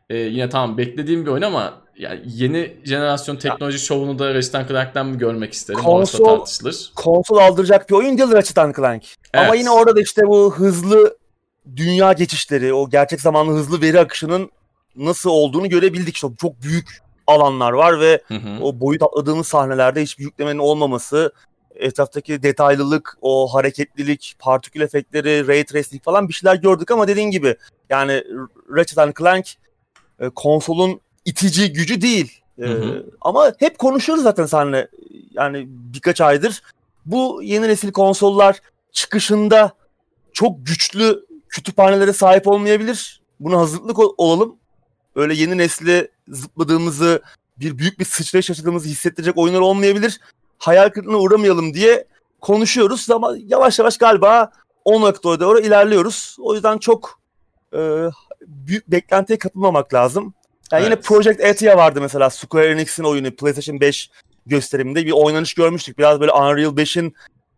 [0.10, 5.06] e, yine tamam beklediğim bir oyun ama yani yeni jenerasyon teknoloji şovunu da Ratchet Clank'ten
[5.06, 5.80] mi görmek isterim?
[5.86, 6.92] Orası Konsol- tartışılır.
[6.96, 9.04] konsol aldıracak bir oyun değil Ratchet Clank.
[9.34, 9.60] Ama Evet.
[9.60, 11.18] yine orada da işte bu hızlı
[11.76, 14.50] dünya geçişleri, o gerçek zamanlı hızlı veri akışının
[14.96, 16.16] nasıl olduğunu görebildik.
[16.16, 16.88] İşte çok büyük
[17.28, 18.64] alanlar var ve Hı hı.
[18.64, 21.32] o boyut atladığımız sahnelerde hiçbir yüklemenin olmaması,
[21.80, 27.56] etraftaki detaylılık, o hareketlilik, partikül efektleri, ray tracing falan bir şeyler gördük ama dediğin gibi
[27.90, 28.24] yani
[28.76, 29.46] Ratchet Clank
[30.20, 32.42] e, konsolun itici gücü değil.
[32.62, 32.68] Ee,
[33.22, 34.88] ama hep konuşuyoruz zaten seninle
[35.32, 36.62] yani birkaç aydır.
[37.06, 38.60] Bu yeni nesil konsollar
[38.92, 39.72] çıkışında
[40.34, 43.22] çok güçlü kütüphanelere sahip olmayabilir.
[43.40, 44.56] Buna hazırlık olalım.
[45.16, 47.22] Öyle yeni nesli zıpladığımızı,
[47.58, 50.20] bir büyük bir sıçrayış yaşadığımızı hissettirecek oyunlar olmayabilir.
[50.60, 52.06] Hayal kırıklığına uğramayalım diye
[52.42, 54.52] konuşuyoruz ama yavaş yavaş galiba
[54.86, 56.38] o noktaya doğru ilerliyoruz.
[56.40, 57.20] O yüzden çok
[57.74, 57.80] e,
[58.48, 60.34] büyük beklentiye kapılmamak lazım.
[60.72, 60.92] Yani evet.
[60.92, 64.10] Yine Project Athia vardı mesela Square Enix'in oyunu PlayStation 5
[64.46, 65.98] gösteriminde bir oynanış görmüştük.
[65.98, 67.16] Biraz böyle Unreal 5'in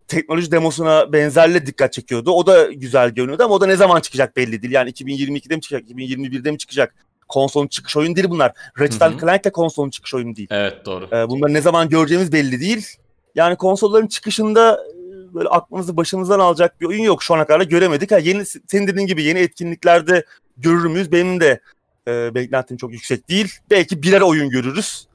[0.07, 2.31] teknoloji demosuna benzerle dikkat çekiyordu.
[2.31, 4.73] O da güzel görünüyordu ama o da ne zaman çıkacak belli değil.
[4.73, 6.95] Yani 2022'de mi çıkacak, 2021'de mi çıkacak?
[7.31, 8.51] Konsolun çıkış oyunu değil bunlar.
[8.79, 10.47] Ratchet Clank de konsolun çıkış oyunu değil.
[10.51, 11.07] Evet doğru.
[11.11, 12.87] Ee, bunları ne zaman göreceğimiz belli değil.
[13.35, 18.11] Yani konsolların çıkışında e, böyle aklınızı başınızdan alacak bir oyun yok şu ana kadar göremedik.
[18.11, 20.25] Ha, yeni senin dediğin gibi yeni etkinliklerde
[20.57, 21.11] görür müyüz?
[21.11, 21.61] Benim de
[22.07, 23.53] e, beklentim çok yüksek değil.
[23.69, 25.07] Belki birer oyun görürüz.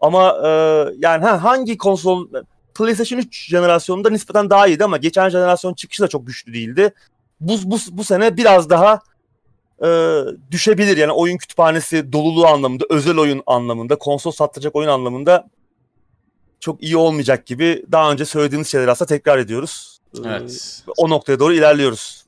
[0.00, 0.48] Ama e,
[0.98, 2.28] yani ha, hangi konsol
[2.74, 6.94] PlayStation 3 jenerasyonunda nispeten daha iyiydi ama geçen jenerasyon çıkışı da çok güçlü değildi.
[7.40, 9.00] Bu, bu, bu sene biraz daha
[9.84, 10.20] e,
[10.50, 10.96] düşebilir.
[10.96, 15.48] Yani oyun kütüphanesi doluluğu anlamında, özel oyun anlamında, konsol satacak oyun anlamında
[16.60, 20.00] çok iyi olmayacak gibi daha önce söylediğimiz şeyler aslında tekrar ediyoruz.
[20.16, 20.82] E, evet.
[20.96, 22.24] O noktaya doğru ilerliyoruz.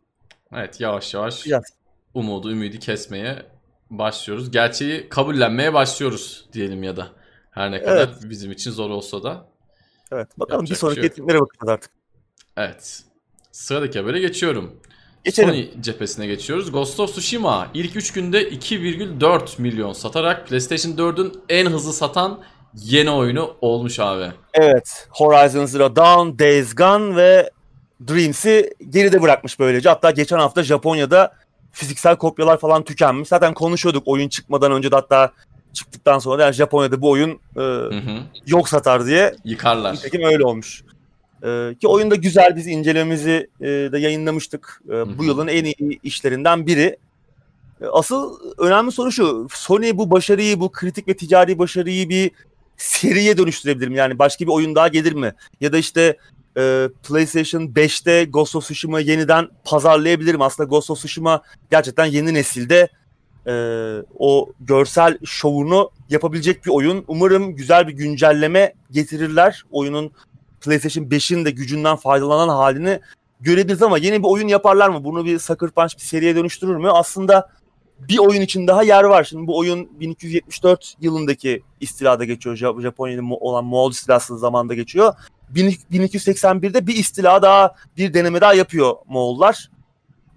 [0.52, 1.62] Evet yavaş yavaş Biraz.
[2.14, 3.46] umudu, ümidi kesmeye
[3.90, 4.50] başlıyoruz.
[4.50, 7.08] Gerçeği kabullenmeye başlıyoruz diyelim ya da.
[7.50, 8.30] Her ne kadar evet.
[8.30, 9.46] bizim için zor olsa da.
[10.12, 10.28] Evet.
[10.38, 11.90] Bakalım Yapacak bir sonraki şey etkinliklere bakacağız artık.
[12.56, 13.02] Evet.
[13.52, 14.80] Sıradaki habere geçiyorum.
[15.24, 15.48] Geçelim.
[15.48, 16.72] Sony cephesine geçiyoruz.
[16.72, 22.40] Ghost of Tsushima ilk 3 günde 2,4 milyon satarak PlayStation 4'ün en hızlı satan
[22.74, 24.32] yeni oyunu olmuş abi.
[24.54, 25.08] Evet.
[25.10, 27.50] Horizon Zero Dawn, Days Gone ve
[28.08, 29.88] Dreams'i geride bırakmış böylece.
[29.88, 31.32] Hatta geçen hafta Japonya'da
[31.72, 33.28] fiziksel kopyalar falan tükenmiş.
[33.28, 35.32] Zaten konuşuyorduk oyun çıkmadan önce de hatta
[35.72, 38.20] çıktıktan sonra da yani Japonya'da bu oyun e, hı hı.
[38.46, 39.34] yok satar diye.
[39.44, 39.94] Yıkarlar.
[39.94, 40.84] Nitekim öyle olmuş.
[41.44, 44.82] E, ki oyun da güzel biz incelememizi e, de yayınlamıştık.
[44.88, 45.18] E.
[45.18, 46.96] Bu yılın en iyi işlerinden biri.
[47.80, 49.46] E, asıl önemli soru şu.
[49.50, 52.30] Sony bu başarıyı, bu kritik ve ticari başarıyı bir
[52.76, 53.96] seriye dönüştürebilir mi?
[53.96, 55.34] Yani başka bir oyun daha gelir mi?
[55.60, 56.16] Ya da işte
[56.56, 60.42] e, PlayStation 5'te Ghost of Tsushima yeniden pazarlayabilirim.
[60.42, 62.88] Aslında Ghost of Tsushima gerçekten yeni nesilde
[63.46, 63.52] e,
[64.18, 67.04] o görsel şovunu yapabilecek bir oyun.
[67.08, 69.64] Umarım güzel bir güncelleme getirirler.
[69.70, 70.12] Oyunun
[70.64, 73.00] PlayStation 5'in de gücünden faydalanan halini
[73.40, 75.04] görebiliriz ama yeni bir oyun yaparlar mı?
[75.04, 76.90] Bunu bir Sucker Punch bir seriye dönüştürür mü?
[76.90, 77.50] Aslında
[77.98, 79.24] bir oyun için daha yer var.
[79.24, 82.56] Şimdi bu oyun 1274 yılındaki istilada geçiyor.
[82.56, 85.14] Japonya'da olan Moğol istilası zamanında geçiyor.
[85.54, 89.70] 1281'de bir istila daha, bir deneme daha yapıyor Moğollar.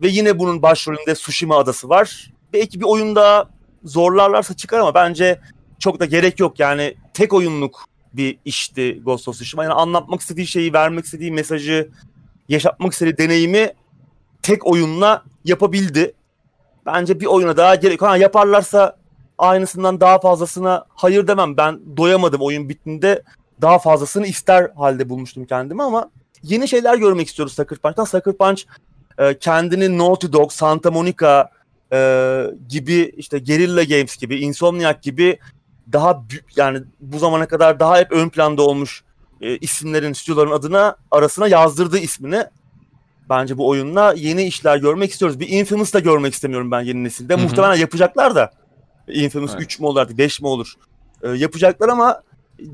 [0.02, 2.34] Ve yine bunun başrolünde Tsushima adası var.
[2.54, 3.50] Belki bir oyunda
[3.84, 5.40] zorlarlarsa çıkar ama bence
[5.80, 6.60] çok da gerek yok.
[6.60, 9.64] Yani tek oyunluk bir işti Ghost of Tsushima.
[9.64, 11.90] Yani anlatmak istediği şeyi, vermek istediği mesajı,
[12.50, 13.74] yaşatmak istediği deneyimi
[14.42, 16.14] tek oyunla yapabildi.
[16.86, 18.02] Bence bir oyuna daha gerek.
[18.02, 18.98] Ha yaparlarsa
[19.38, 21.58] aynısından daha fazlasına hayır demem.
[21.58, 23.24] Ben doyamadım oyun bittiğinde
[23.62, 26.12] daha fazlasını ister halde bulmuştum kendimi ama
[26.44, 28.04] yeni şeyler görmek istiyoruz Sucker Punch'tan.
[28.04, 28.64] Sucker Punch
[29.18, 31.50] e, kendini Naughty Dog, Santa Monica
[31.94, 35.40] e, gibi işte Guerrilla Games gibi, Insomniac gibi
[35.94, 36.24] daha
[36.56, 39.04] yani bu zamana kadar daha hep ön planda olmuş
[39.42, 42.46] e, isimlerin, stüdyoların adına arasına yazdırdığı ismini
[43.30, 45.40] bence bu oyunla yeni işler görmek istiyoruz.
[45.40, 47.34] Bir Infamous da görmek istemiyorum ben yeni nesilde.
[47.34, 47.44] Hı-hı.
[47.44, 48.52] Muhtemelen yapacaklar da.
[49.08, 49.64] Infamous evet.
[49.64, 50.74] 3 mü olur artık 5 mi olur?
[51.24, 52.22] E, yapacaklar ama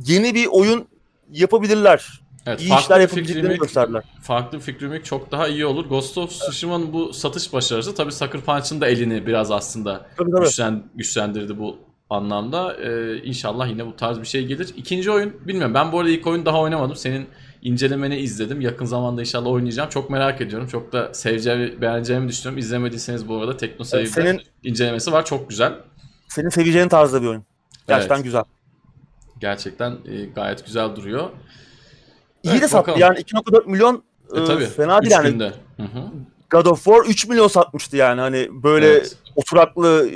[0.05, 0.87] yeni bir oyun
[1.31, 2.23] yapabilirler.
[2.45, 4.03] Evet, iyi işler yapabileceklerini gösterdiler.
[4.21, 5.85] Farklı bir fikrimik çok daha iyi olur.
[5.85, 10.45] Ghost of Tsushima'nın bu satış başarısı tabii Sucker Punch'ın da elini biraz aslında tabii, tabii.
[10.45, 11.77] Güçlen, güçlendirdi bu
[12.09, 12.77] anlamda.
[12.77, 14.73] Ee, inşallah yine bu tarz bir şey gelir.
[14.77, 15.73] İkinci oyun bilmiyorum.
[15.73, 16.95] Ben bu arada ilk oyun daha oynamadım.
[16.95, 17.27] Senin
[17.61, 18.61] incelemeni izledim.
[18.61, 19.89] Yakın zamanda inşallah oynayacağım.
[19.89, 20.67] Çok merak ediyorum.
[20.67, 22.57] Çok da seveceğimi, beğeneceğimi düşünüyorum.
[22.57, 25.25] İzlemediyseniz bu arada Tekno evet, senin, incelemesi var.
[25.25, 25.73] Çok güzel.
[26.27, 27.43] Senin seveceğin tarzda bir oyun.
[27.87, 28.25] Gerçekten evet.
[28.25, 28.43] güzel.
[29.39, 31.29] Gerçekten e, gayet güzel duruyor.
[32.43, 34.03] İyi evet, de sattı yani 2.4 milyon
[34.35, 35.31] e, e, tabii, fena değil yani.
[35.31, 35.53] Günde.
[35.77, 36.11] Hı hı.
[36.49, 39.17] God of War 3 milyon satmıştı yani hani böyle evet.
[39.35, 40.09] Oturaklı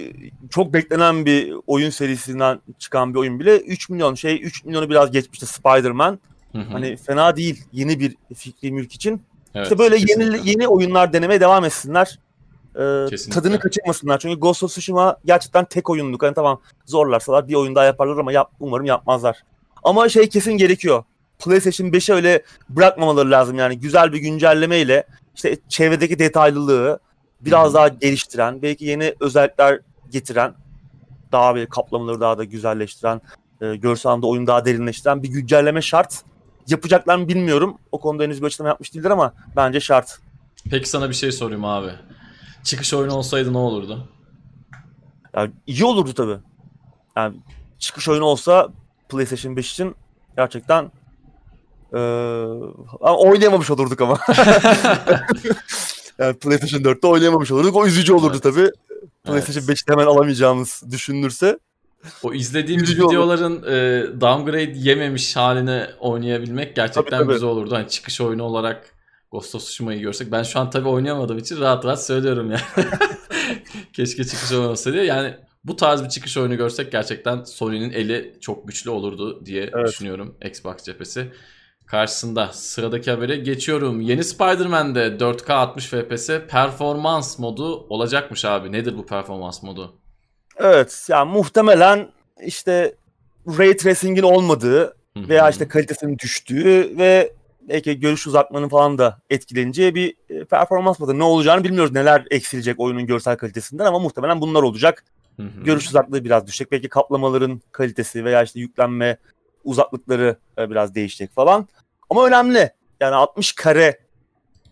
[0.50, 5.12] çok beklenen bir oyun serisinden çıkan bir oyun bile 3 milyon şey 3 milyonu biraz
[5.12, 6.20] geçmişti Spider-Man.
[6.52, 6.72] Hı hı.
[6.72, 9.22] Hani fena değil yeni bir fikri mülk için.
[9.56, 10.38] Evet, işte böyle kesinlikle.
[10.38, 12.20] yeni yeni oyunlar denemeye devam etsinler.
[12.76, 14.20] Ee, tadını kaçırmasınlar.
[14.20, 16.24] Çünkü Ghost of Tsushima gerçekten tek oyunluk.
[16.24, 19.44] Hani tamam zorlarsalar bir oyun daha yaparlar ama yap, umarım yapmazlar.
[19.84, 21.04] Ama şey kesin gerekiyor.
[21.40, 23.80] PlayStation 5'e öyle bırakmamaları lazım yani.
[23.80, 27.00] Güzel bir güncellemeyle işte çevredeki detaylılığı
[27.42, 29.80] biraz daha geliştiren, belki yeni özellikler
[30.12, 30.54] getiren,
[31.32, 33.22] daha bir kaplamaları daha da güzelleştiren,
[33.62, 36.24] e, görsel anlamda oyunu daha derinleştiren bir güncelleme şart.
[36.68, 37.78] Yapacaklar mı bilmiyorum.
[37.92, 40.20] O konuda henüz bir açıklama yapmış değiller ama bence şart.
[40.70, 41.92] Peki sana bir şey sorayım abi.
[42.64, 44.10] Çıkış oyunu olsaydı ne olurdu?
[45.36, 46.38] Yani iyi olurdu tabii.
[47.16, 47.36] Yani
[47.80, 48.70] çıkış oyunu olsa
[49.10, 49.96] PlayStation 5 için
[50.36, 50.92] gerçekten
[51.94, 51.98] ee,
[53.02, 54.18] ama oynayamamış olurduk ama.
[56.20, 57.76] yani PlayStation 4'te oynayamamış olurduk.
[57.76, 58.44] O üzücü olurdu Evet.
[58.44, 58.70] tabii.
[59.24, 59.78] PlayStation Evet.
[59.78, 61.60] 5'te hemen alamayacağımız düşünülürse.
[62.24, 63.12] O izlediğimiz Üzücü olur.
[63.12, 67.34] videoların e, downgrade yememiş halini oynayabilmek gerçekten Tabii, tabii.
[67.34, 67.76] güzel olurdu.
[67.76, 68.94] Hani çıkış oyunu olarak
[69.32, 70.32] Ghost of Tsushima'yı görsek.
[70.32, 72.88] Ben şu an tabii oynayamadığım için rahat rahat söylüyorum yani.
[73.94, 75.04] Keşke çıkış oyunu olsaydı.
[75.04, 79.88] Yani bu tarz bir çıkış oyunu görsek gerçekten Sony'nin eli çok güçlü olurdu diye Evet.
[79.88, 81.32] düşünüyorum Xbox cephesi.
[81.88, 84.02] Karşısında sıradaki habere geçiyorum.
[84.02, 88.72] Yeni Spider-Man'de 4K 60 FPS performans modu olacakmış abi.
[88.72, 89.96] Nedir bu performans modu?
[90.58, 92.10] Evet yani muhtemelen
[92.46, 92.96] işte
[93.48, 100.16] Ray Tracing'in olmadığı veya işte kalitesinin düştüğü ve belki görüş uzatmanın falan da etkileneceği bir
[100.30, 101.20] e, performans modu.
[101.20, 101.92] Ne olacağını bilmiyoruz.
[101.92, 105.04] Neler eksilecek oyunun görsel kalitesinden ama muhtemelen bunlar olacak.
[105.66, 106.72] Görüş uzaklığı biraz düşecek.
[106.72, 109.18] Belki kaplamaların kalitesi veya işte yüklenme
[109.68, 111.68] uzaklıkları e, biraz değişecek falan.
[112.10, 112.72] Ama önemli.
[113.00, 114.00] Yani 60 kare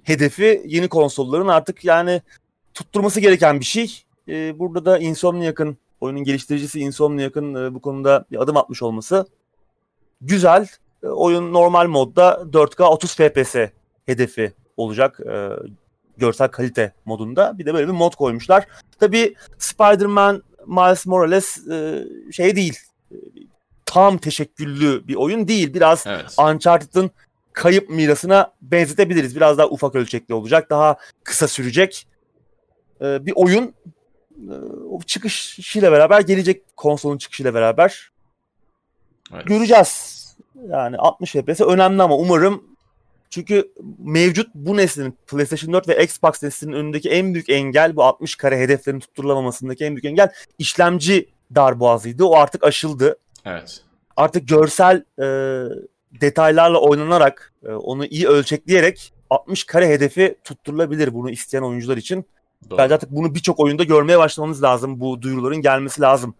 [0.03, 2.21] hedefi yeni konsolların artık yani
[2.73, 4.03] tutturması gereken bir şey.
[4.27, 9.27] E, burada da Insomniac'ın oyunun geliştiricisi Insomniac'ın e, bu konuda bir adım atmış olması
[10.21, 10.67] güzel.
[11.03, 13.55] E, oyun normal modda 4K 30 FPS
[14.05, 15.19] hedefi olacak
[16.17, 17.57] görsel kalite modunda.
[17.57, 18.67] Bir de böyle bir mod koymuşlar.
[18.99, 21.59] Tabii Spider-Man Miles Morales
[22.31, 22.79] şey değil.
[23.85, 25.73] Tam teşekküllü bir oyun değil.
[25.73, 26.35] Biraz Evet.
[26.39, 27.11] Uncharted'ın
[27.53, 29.35] kayıp mirasına benzetebiliriz.
[29.35, 30.69] Biraz daha ufak ölçekli olacak.
[30.69, 32.07] Daha kısa sürecek
[33.01, 33.73] e, bir oyun.
[34.37, 34.53] E,
[34.89, 38.11] o çıkışıyla beraber gelecek konsolun çıkışıyla beraber
[39.33, 39.45] evet.
[39.45, 40.25] göreceğiz.
[40.69, 42.63] Yani 60 FPS önemli ama umarım
[43.29, 48.35] çünkü mevcut bu neslin PlayStation 4 ve Xbox neslinin önündeki en büyük engel bu 60
[48.35, 52.25] kare hedeflerin tutturulamamasındaki en büyük engel işlemci darboğazıydı.
[52.25, 53.17] O artık aşıldı.
[53.45, 53.81] Evet.
[54.17, 55.25] Artık görsel e,
[56.21, 62.25] detaylarla oynanarak e, onu iyi ölçekleyerek 60 kare hedefi tutturulabilir bunu isteyen oyuncular için.
[62.69, 62.77] Doğru.
[62.77, 64.99] Bence artık bunu birçok oyunda görmeye başlamamız lazım.
[64.99, 66.35] Bu duyuruların gelmesi lazım.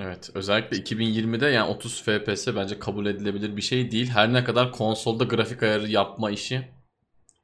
[0.00, 0.30] Evet.
[0.34, 4.08] Özellikle 2020'de yani 30 FPS bence kabul edilebilir bir şey değil.
[4.08, 6.68] Her ne kadar konsolda grafik ayarı yapma işi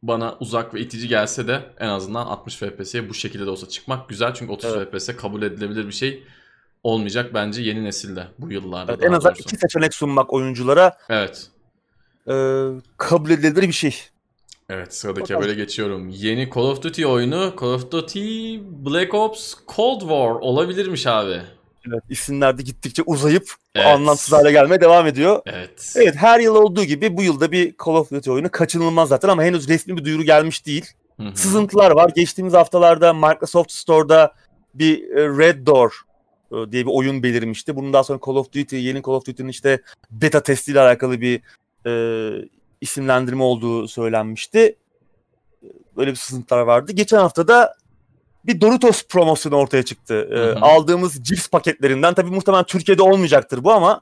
[0.03, 4.09] bana uzak ve itici gelse de en azından 60 FPS'ye bu şekilde de olsa çıkmak
[4.09, 4.35] güzel.
[4.35, 4.93] Çünkü 30 Evet.
[4.93, 6.25] FPS kabul edilebilir bir şey
[6.83, 8.93] olmayacak bence yeni nesilde bu yıllarda.
[8.93, 9.43] Evet, en azından doğrusu.
[9.43, 11.47] iki seçenek sunmak oyunculara Evet.
[12.29, 12.35] e,
[12.97, 13.97] kabul edilebilir bir şey.
[14.71, 16.09] Evet sıradaki habere geçiyorum.
[16.09, 21.43] Yeni Call of Duty oyunu Call of Duty Black Ops Cold War olabilirmiş abi.
[21.89, 23.87] Evet, isimler de gittikçe uzayıp Evet.
[23.87, 25.43] anlamsız hale gelmeye devam ediyor.
[25.47, 25.93] Evet.
[25.97, 29.43] Evet her yıl olduğu gibi bu yılda bir Call of Duty oyunu kaçınılmaz zaten ama
[29.43, 30.87] henüz resmi bir duyuru gelmiş değil.
[31.17, 31.37] Hı hı.
[31.37, 32.11] Sızıntılar var.
[32.17, 34.35] Geçtiğimiz haftalarda Microsoft Store'da
[34.75, 36.03] bir e, Red Door
[36.73, 37.77] diye bir oyun belirmişti.
[37.77, 41.41] Bunun daha sonra Call of Duty, yeni Call of Duty'nin işte beta testiyle alakalı bir
[41.87, 41.93] e,
[42.81, 44.77] isimlendirme olduğu söylenmişti.
[45.97, 46.93] Böyle bir sızıntılar vardı.
[46.93, 47.75] Geçen hafta da
[48.47, 50.29] bir Doritos promosyonu ortaya çıktı.
[50.33, 50.59] E, Hı hı.
[50.61, 54.01] aldığımız cips paketlerinden tabii muhtemelen Türkiye'de olmayacaktır bu ama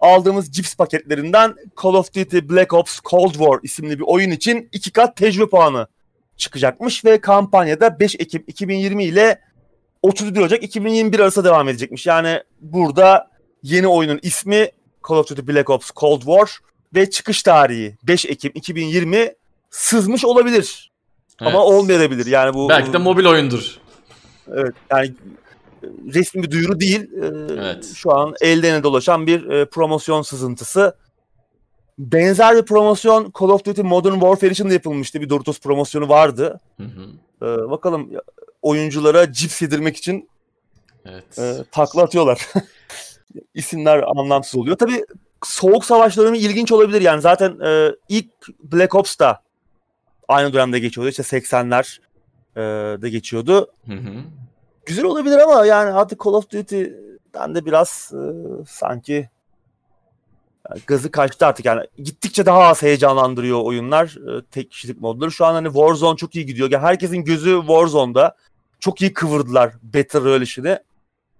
[0.00, 4.90] aldığımız cips paketlerinden Call of Duty Black Ops Cold War isimli bir oyun için iki
[4.92, 5.86] kat tecrübe puanı
[6.36, 9.40] çıkacakmış ve kampanyada 5 Ekim 2020 ile
[10.02, 12.06] 31 Ocak 2021 arasında devam edecekmiş.
[12.06, 13.30] Yani burada
[13.62, 14.68] yeni oyunun ismi
[15.08, 16.58] Call of Duty Black Ops Cold War
[16.94, 19.34] ve çıkış tarihi 5 Ekim 2020
[19.70, 20.92] sızmış olabilir
[21.40, 21.54] Evet.
[21.54, 22.26] ama olmayabilir.
[22.26, 23.76] Yani bu Belki de mobil oyundur.
[24.48, 27.10] Evet yani e, resmi bir duyuru değil.
[27.22, 27.26] Ee,
[27.58, 27.92] Evet.
[27.94, 30.96] Şu an elden dolaşan bir e, promosyon sızıntısı.
[31.98, 35.20] Benzer bir promosyon Call of Duty Modern Warfare için de yapılmıştı.
[35.20, 36.60] Bir Doritos promosyonu vardı.
[36.76, 37.08] Hı hı.
[37.42, 38.10] Ee, bakalım
[38.62, 40.28] oyunculara cips yedirmek için
[41.04, 41.38] Evet.
[41.38, 42.48] e, takla atıyorlar.
[43.54, 44.76] İsimler anlamsız oluyor.
[44.76, 45.04] Tabii
[45.44, 47.20] Soğuk Savaş dönemi ilginç olabilir yani.
[47.20, 48.28] Zaten e, ilk
[48.62, 49.42] Black Ops da
[50.28, 51.10] aynı dönemde geçiyordu.
[51.10, 51.98] İşte 80'ler
[52.56, 53.70] e, de geçiyordu.
[53.86, 54.14] Hı hı.
[54.86, 58.22] güzel olabilir ama yani artık Call of Duty'den de biraz e,
[58.68, 59.28] sanki
[60.70, 65.32] yani gazı kaçtı artık yani gittikçe daha az heyecanlandırıyor oyunlar e, tek kişilik modları.
[65.32, 66.70] Şu an hani Warzone çok iyi gidiyor.
[66.70, 68.36] Yani herkesin gözü Warzone'da.
[68.82, 70.78] Çok iyi kıvırdılar Battle Royale işini.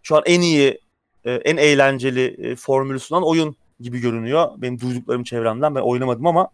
[0.03, 0.81] Şu an en iyi,
[1.25, 4.49] e, en eğlenceli e, formülü sunan oyun gibi görünüyor.
[4.57, 6.51] Benim duyduklarım çevremden ben oynamadım ama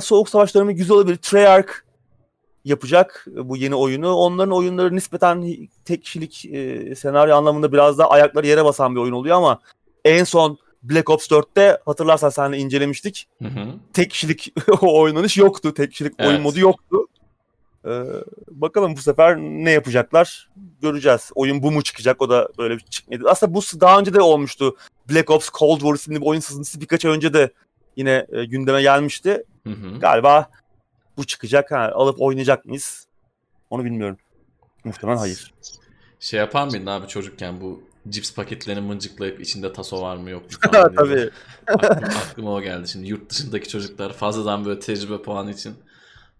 [0.00, 1.16] Soğuk Savaş dönemi güzel olabilir.
[1.16, 1.72] Treyarch
[2.64, 4.14] yapacak e, bu yeni oyunu.
[4.14, 9.12] Onların oyunları nispeten tek kişilik e, senaryo anlamında biraz daha ayakları yere basan bir oyun
[9.12, 9.60] oluyor ama
[10.04, 13.28] En son Black Ops 4'te hatırlarsan seninle incelemiştik.
[13.42, 13.66] Hı hı.
[13.92, 15.74] Tek kişilik oynanış yoktu.
[15.74, 16.42] Tek kişilik oyun Evet.
[16.42, 17.06] modu yoktu.
[17.84, 18.02] Ee,
[18.48, 20.48] bakalım bu sefer ne yapacaklar
[20.82, 21.30] göreceğiz.
[21.34, 23.24] Oyun bu mu çıkacak o da böyle bir çıkmadı.
[23.28, 24.76] Aslında bu daha önce de olmuştu.
[25.10, 27.50] Black Ops Cold War isimli bir oyun sızıntısı birkaç ay önce de
[27.96, 29.44] yine e, gündeme gelmişti.
[29.66, 29.98] Hı hı.
[30.00, 30.50] Galiba
[31.16, 31.70] bu çıkacak.
[31.70, 33.06] Ha, alıp oynayacak mıyız?
[33.70, 34.16] Onu bilmiyorum.
[34.84, 35.54] Muhtemelen hayır.
[36.20, 40.48] Şey yapar mıydın abi çocukken bu cips paketlerini mıncıklayıp içinde taso var mı yok mu
[40.72, 40.94] falan.
[40.94, 41.30] Tabii.
[41.66, 43.08] Aklıma, aklıma o geldi şimdi.
[43.08, 45.74] Yurt dışındaki çocuklar fazladan böyle tecrübe puanı için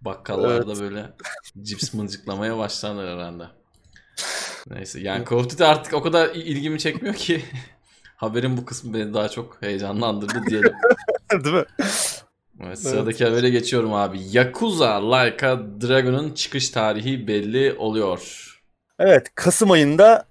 [0.07, 1.11] bakkallarda böyle
[1.63, 3.45] cips mıncıklamaya başlarlar herhalde.
[4.71, 7.45] Neyse yani Call of Duty artık o kadar il- ilgimi çekmiyor ki.
[8.17, 10.73] Haberin bu kısmı beni daha çok heyecanlandırdı diyelim.
[11.45, 11.65] Değil mi?
[12.65, 14.19] Evet, sıradaki habere geçiyorum abi.
[14.31, 18.53] Yakuza Like a Dragon'un çıkış tarihi belli oluyor.
[18.99, 20.27] Evet, Kasım ayında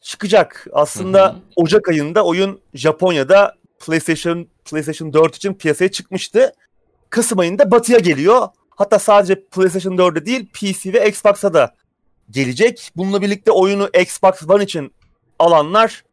[0.00, 0.66] çıkacak.
[0.72, 1.36] Aslında Hı hı.
[1.56, 3.54] Ocak ayında oyun Japonya'da
[3.86, 6.52] PlayStation PlayStation 4 için piyasaya çıkmıştı.
[7.10, 8.48] Kasım ayında Batı'ya geliyor.
[8.78, 11.74] Hatta sadece PlayStation 4'e değil PC ve Xbox'a da
[12.30, 12.90] gelecek.
[12.96, 14.94] Bununla birlikte oyunu Xbox One için
[15.38, 16.04] alanlar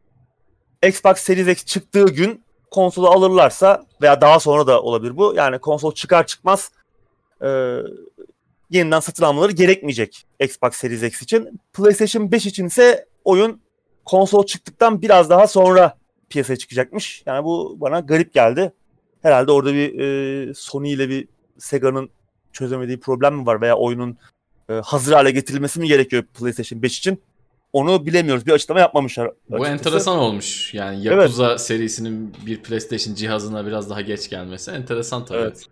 [0.86, 5.34] Xbox Series X çıktığı gün konsolu alırlarsa veya daha sonra da olabilir bu.
[5.36, 6.70] Yani konsol çıkar çıkmaz
[7.42, 7.78] e,
[8.70, 11.60] yeniden satın almaları gerekmeyecek Xbox Series X için.
[11.72, 13.60] PlayStation 5 için ise oyun
[14.04, 15.98] konsol çıktıktan biraz daha sonra
[16.28, 17.22] piyasaya çıkacakmış.
[17.26, 18.72] Yani bu bana garip geldi.
[19.22, 22.15] Herhalde orada bir e, Sony ile bir Sega'nın
[22.56, 24.16] çözemediği problem mi var veya oyunun
[24.68, 27.22] e, hazır hale getirilmesi mi gerekiyor PlayStation 5 için?
[27.72, 28.46] Onu bilemiyoruz.
[28.46, 29.30] Bir açıklama yapmamışlar.
[29.50, 29.72] Bu açıkçası.
[29.72, 30.74] enteresan olmuş.
[30.74, 35.38] Yani Yakuza serisinin bir PlayStation cihazına biraz daha geç gelmesi enteresan tabii.
[35.38, 35.64] Evet.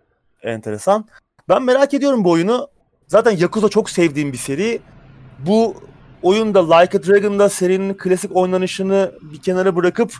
[0.43, 1.05] Enteresan.
[1.49, 2.67] Ben merak ediyorum bu oyunu.
[3.07, 4.81] Zaten Yakuza çok sevdiğim bir seri.
[5.39, 5.75] Bu
[6.23, 10.13] oyunda Like a Dragon'da serinin klasik oynanışını bir kenara bırakıp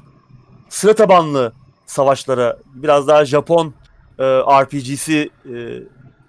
[0.70, 1.54] sıra tabanlı
[1.86, 3.74] savaşlara biraz daha Japon
[4.20, 4.24] e,
[4.64, 5.54] RPG'si e,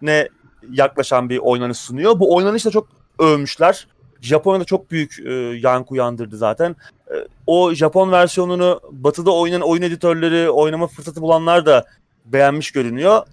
[0.03, 0.29] ne
[0.71, 2.21] yaklaşan bir oynanış sunuyor.
[2.21, 2.89] Bu oynanış da çok
[3.19, 3.87] övmüşler.
[4.21, 6.77] Japonya'da çok büyük e, yankı uyandırdı zaten.
[7.11, 7.15] E,
[7.47, 11.87] o Japon versiyonunu batıda oynayan oyun editörleri, oynama fırsatı bulanlar da
[12.25, 13.27] beğenmiş görünüyor.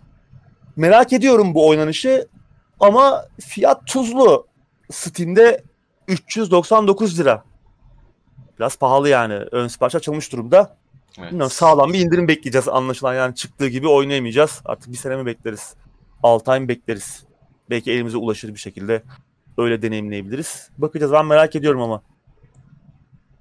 [0.76, 2.28] Merak ediyorum bu oynanışı
[2.80, 4.48] ama fiyat tuzlu.
[4.92, 5.64] Steam'de
[6.08, 7.44] 399 lira.
[8.60, 9.34] Biraz pahalı yani.
[9.34, 10.78] Ön sipariş açılmış durumda.
[11.20, 11.32] Evet.
[11.32, 13.14] Bilmiyorum, sağlam bir indirim bekleyeceğiz anlaşılan.
[13.14, 14.62] Yani çıktığı gibi oynayamayacağız.
[14.66, 15.76] Artık bir sene mi bekleriz?
[16.24, 17.24] 6 ay mı bekleriz?
[17.70, 19.04] Belki elimize ulaşır bir şekilde.
[19.58, 20.70] Öyle deneyimleyebiliriz.
[20.78, 21.12] Bakacağız.
[21.12, 22.02] Ben merak ediyorum ama.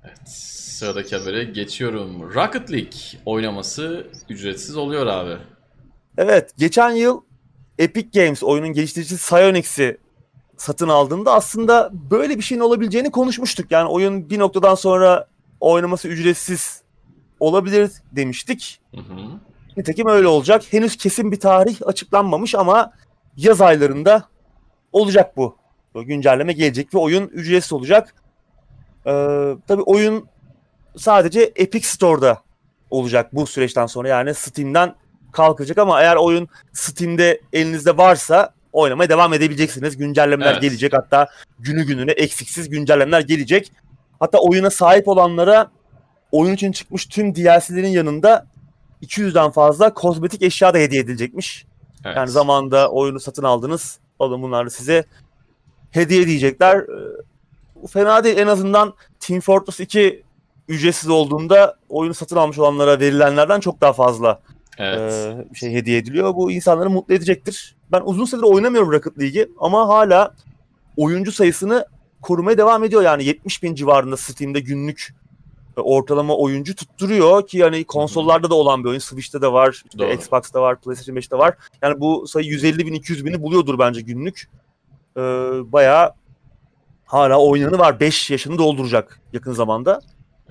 [0.05, 2.35] Evet, sıradaki habere geçiyorum.
[2.35, 5.37] Rocket League oynaması ücretsiz oluyor abi.
[6.19, 7.21] Evet, geçen yıl
[7.79, 9.99] Epic Games oyunun geliştiricisi Psyonix'i
[10.57, 13.71] satın aldığında aslında böyle bir şeyin olabileceğini konuşmuştuk.
[13.71, 15.29] Yani oyun bir noktadan sonra
[15.61, 16.83] oynaması ücretsiz
[17.41, 18.81] olabilir demiştik.
[18.95, 19.41] Hı hı.
[19.77, 20.63] Nitekim öyle olacak.
[20.71, 22.93] Henüz kesin bir tarih açıklanmamış ama
[23.37, 24.25] yaz aylarında
[24.93, 25.57] olacak bu.
[25.95, 28.15] Bu Güncelleme gelecek ve oyun ücretsiz olacak.
[29.07, 29.11] Ee,
[29.69, 30.29] tabii oyun
[30.97, 32.43] sadece Epic Store'da
[32.91, 34.09] olacak bu süreçten sonra.
[34.09, 34.95] Yani Steam'den
[35.33, 39.97] kalkacak ama eğer oyun Steam'de elinizde varsa oynamaya devam edebileceksiniz.
[39.97, 40.63] Güncellemeler Evet.
[40.63, 40.93] gelecek.
[40.93, 43.73] Hatta günü gününe eksiksiz güncellemeler gelecek.
[44.21, 45.71] Hatta oyuna sahip olanlara
[46.33, 48.47] oyun için çıkmış tüm DLC'lerin yanında
[49.03, 51.67] 200'den fazla kozmetik eşya da hediye edilecekmiş.
[52.05, 52.17] Evet.
[52.17, 53.99] Yani zamanında oyunu satın aldınız.
[54.19, 55.05] Alın bunları size
[55.91, 56.77] hediye edecekler.
[56.77, 57.23] Ee,
[57.83, 58.39] Bu fena değil.
[58.39, 60.23] En azından Team Fortress 2
[60.69, 64.41] ücretsiz olduğunda oyunu satın almış olanlara verilenlerden çok daha fazla
[64.79, 65.13] evet.
[65.13, 66.35] e, şey hediye ediliyor.
[66.35, 67.75] Bu insanları mutlu edecektir.
[67.93, 70.35] Ben uzun süredir oynamıyorum Rocket League'i ama hala
[70.97, 71.87] oyuncu sayısını
[72.23, 73.03] korumaya devam ediyor.
[73.03, 75.15] Yani 70 bin civarında Steam'de günlük
[75.81, 78.99] ortalama oyuncu tutturuyor ki yani konsollarda da olan bir oyun.
[78.99, 80.13] Switch'te de var, işte Doğru.
[80.13, 81.55] Xbox'ta var, PlayStation 5'te var.
[81.83, 84.49] Yani bu sayı 150 bin, 200 bini buluyordur bence günlük.
[85.17, 85.21] Ee,
[85.73, 86.13] bayağı
[87.05, 88.01] hala oynayanı var.
[88.01, 90.01] 5 yaşını dolduracak yakın zamanda.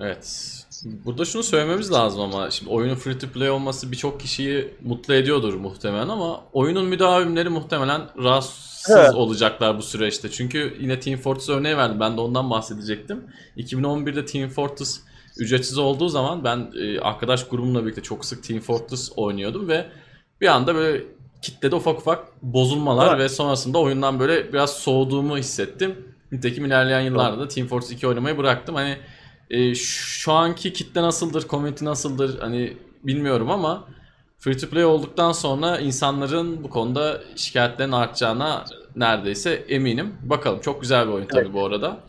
[0.00, 0.48] Evet.
[0.84, 5.54] Burada şunu söylememiz lazım ama şimdi oyunun free to play olması birçok kişiyi mutlu ediyordur
[5.54, 9.14] muhtemelen ama oyunun müdavimleri muhtemelen rahatsız Evet.
[9.14, 10.30] olacaklar bu süreçte.
[10.30, 12.00] Çünkü yine Team Fortress örneği verdim.
[12.00, 13.24] Ben de ondan bahsedecektim.
[13.56, 15.00] 2011'de Team Fortress
[15.38, 19.86] ücretsiz olduğu zaman ben e, arkadaş grubumla birlikte çok sık Team Fortress oynuyordum ve
[20.40, 21.04] bir anda böyle
[21.42, 23.18] kitlede ufak ufak bozulmalar Evet.
[23.20, 26.14] ve sonrasında oyundan böyle biraz soğuduğumu hissettim.
[26.32, 28.74] Nitekim ilerleyen yıllarda da Team Fortress 2 oynamayı bıraktım.
[28.74, 28.96] Hani
[29.50, 33.84] e, şu anki kitle nasıldır, community nasıldır hani bilmiyorum ama
[34.38, 38.64] free to play olduktan sonra insanların bu konuda şikayetlerin artacağına
[38.96, 40.14] neredeyse eminim.
[40.22, 41.54] Bakalım çok güzel bir oyun tabii Evet.
[41.54, 42.00] bu arada.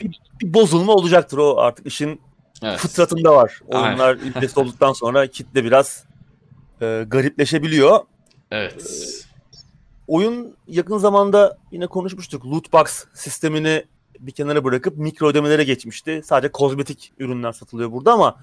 [0.41, 2.21] Bir bozulma olacaktır o artık işin
[2.63, 2.79] Evet.
[2.79, 3.59] fıtratında var.
[3.67, 6.05] Oyunlar ücretsiz olduktan sonra kitle biraz
[6.81, 7.99] e, garipleşebiliyor.
[8.51, 8.83] Evet.
[10.07, 12.45] Oyun yakın zamanda yine konuşmuştuk.
[12.45, 13.85] Loot box sistemini
[14.19, 16.21] bir kenara bırakıp mikro ödemelere geçmişti.
[16.25, 18.37] Sadece kozmetik ürünler satılıyor burada ama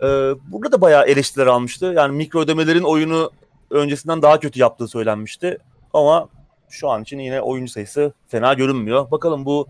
[0.00, 0.06] e,
[0.52, 1.86] burada da bayağı eleştiriler almıştı.
[1.96, 3.30] Yani mikro ödemelerin oyunu
[3.70, 5.58] öncesinden daha kötü yaptığı söylenmişti.
[5.92, 6.28] Ama
[6.68, 9.10] şu an için yine oyuncu sayısı fena görünmüyor.
[9.10, 9.66] Bakalım bu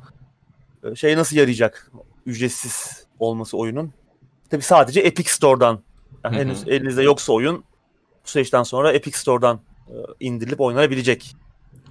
[0.85, 1.93] e, şey nasıl yarayacak?
[2.27, 3.93] Ücretsiz olması oyunun.
[4.51, 5.81] Tabii sadece Epic Store'dan.
[6.25, 7.65] Yani henüz elinizde yoksa oyun
[8.25, 11.37] bu süreçten sonra Epic Store'dan e, indirilip oynanabilecek.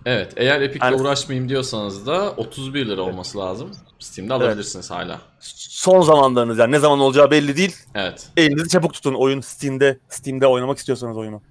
[0.06, 0.34] Evet.
[0.38, 3.72] Eğer Epic'le Yani- uğraşmayayım diyorsanız da 31 lira olması lazım.
[4.00, 5.22] Steam'de alabilirsiniz hala.
[5.40, 7.76] Son zamanlarınız yani ne zaman olacağı belli değil.
[7.96, 8.28] Evet.
[8.38, 11.42] Elinizi çabuk tutun oyun Steam'de Steam'de oynamak istiyorsanız oyunu.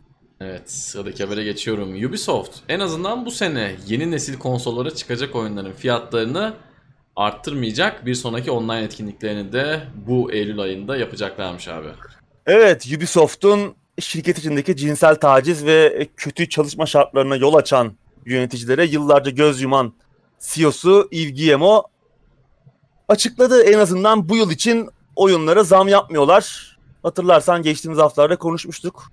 [0.40, 2.04] Evet sıradaki habere geçiyorum.
[2.06, 6.54] Ubisoft en azından bu sene yeni nesil konsollara çıkacak oyunların fiyatlarını
[7.18, 8.06] arttırmayacak.
[8.06, 11.88] Bir sonraki online etkinliklerini de bu Eylül ayında yapacaklarmış abi.
[12.46, 17.92] Evet Ubisoft'un şirket içindeki cinsel taciz ve kötü çalışma şartlarına yol açan
[18.26, 19.92] yöneticilere yıllarca göz yuman
[20.40, 21.84] CEO'su Yves Guillemot
[23.08, 23.62] açıkladı.
[23.62, 26.76] En azından bu yıl için oyunlara zam yapmıyorlar.
[27.02, 29.12] Hatırlarsan geçtiğimiz haftalarda konuşmuştuk.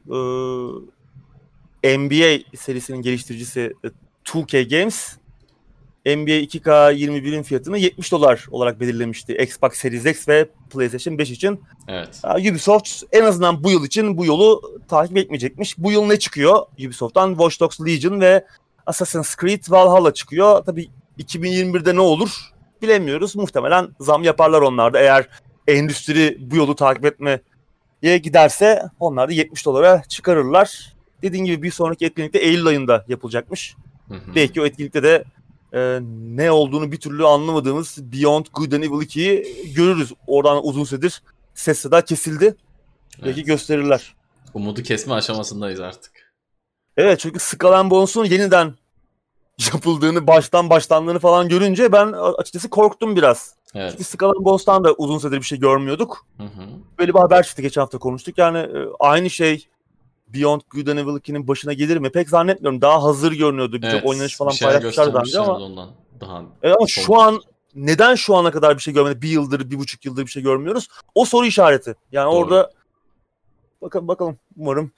[1.84, 3.88] Ee, NBA serisinin geliştiricisi e,
[4.26, 5.18] 2K Games
[6.06, 9.34] NBA 2K 21'in fiyatını 70 dolar olarak belirlemişti.
[9.34, 11.62] Xbox Series X ve PlayStation 5 için.
[11.88, 12.22] Evet.
[12.52, 15.78] Ubisoft en azından bu yıl için bu yolu takip etmeyecekmiş.
[15.78, 17.30] Bu yıl ne çıkıyor Ubisoft'tan?
[17.30, 18.46] Watch Dogs Legion ve
[18.86, 20.64] Assassin's Creed Valhalla çıkıyor.
[20.66, 20.88] Tabii
[21.20, 22.52] 2021'de ne olur
[22.82, 23.36] bilemiyoruz.
[23.36, 25.00] Muhtemelen zam yaparlar onlar da.
[25.00, 25.30] Eğer
[25.68, 30.96] endüstri bu yolu takip etmeye giderse onlar da 70 dolara çıkarırlar.
[31.22, 33.76] Dediğim gibi bir sonraki etkinlikte Eylül ayında yapılacakmış.
[34.08, 34.36] Hı hı.
[34.36, 35.24] Belki o etkinlikte de
[35.76, 36.00] e,
[36.36, 40.14] ne olduğunu bir türlü anlamadığımız Beyond Good and Evil 2'yi görürüz.
[40.28, 41.22] Oradan uzun süredir
[41.54, 42.56] ses seda kesildi.
[43.24, 43.46] Belki Evet.
[43.46, 44.16] gösterirler.
[44.54, 46.12] Umudu kesme aşamasındayız artık.
[46.98, 48.74] Evet çünkü Skull Bones'un yeniden
[49.74, 53.56] yapıldığını, baştan başlandığını falan görünce ben açıkçası korktum biraz.
[53.66, 54.06] Çünkü Evet.
[54.06, 56.26] Skull and Bones'tan da uzun süredir bir şey görmüyorduk.
[56.38, 56.68] Hı hı.
[57.00, 58.38] Böyle bir haber çıktı geçen hafta konuştuk.
[58.38, 59.68] Yani e, aynı şey
[60.36, 62.10] Beyond Good and Evil 2'nin başına gelir mi?
[62.10, 62.82] Pek zannetmiyorum.
[62.82, 63.76] Daha hazır görünüyordu.
[63.76, 64.06] Birçok Evet.
[64.06, 65.90] oynanış falan önce göstermişlerdi ama ondan.
[66.22, 67.42] Daha E ama Son- şu an
[67.76, 69.22] neden şu ana kadar bir şey görmedik?
[69.22, 70.88] Bir yıldır, bir buçuk yıldır bir şey görmüyoruz.
[71.16, 71.96] O soru işareti.
[72.12, 72.36] Yani Doğru.
[72.46, 72.72] orada
[73.82, 74.92] bakalım bakalım umarım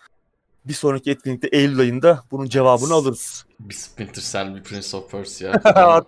[0.66, 3.46] bir sonraki etkinlikte Eylül ayında bunun cevabını alırız.
[3.60, 5.52] bir Splinter Cell, bir Prince of Persia.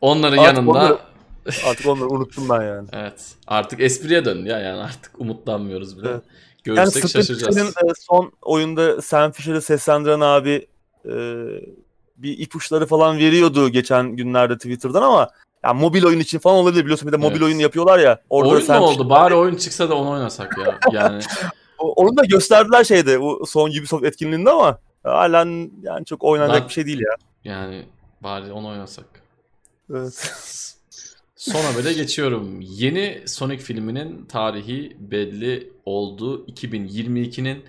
[0.00, 0.98] Onların Artık yanında onları-
[1.66, 2.88] artık onları unuttum ben yani.
[2.92, 6.08] evet artık espriye dön ya yani artık umutlanmıyoruz bile.
[6.10, 6.22] Evet.
[6.66, 7.58] Yani Görürsek Splinter şaşıracağız.
[7.58, 10.66] E, son oyunda Sam Fisher'ı seslendiren abi
[11.04, 11.12] e,
[12.16, 15.30] bir ipuçları falan veriyordu geçen günlerde Twitter'dan ama
[15.64, 17.42] ya mobil oyun için falan olabilir biliyorsun bir de mobil Evet.
[17.42, 18.22] oyun yapıyorlar ya.
[18.30, 19.02] Orada oyun Sam oldu?
[19.02, 20.78] Fisher- Bari oyun çıksa da onu oynasak ya.
[20.92, 21.22] Yani
[21.78, 26.72] Onu da gösterdiler şeyde bu son Ubisoft etkinliğinde ama halen yani çok oynanacak Lan- bir
[26.72, 27.16] şey değil ya.
[27.52, 27.86] yani
[28.20, 29.04] bari onu oynasak.
[29.94, 30.32] Evet.
[31.42, 32.60] Son habere geçiyorum.
[32.60, 36.46] Yeni Sonic filminin tarihi belli oldu.
[36.46, 37.64] 2022'nin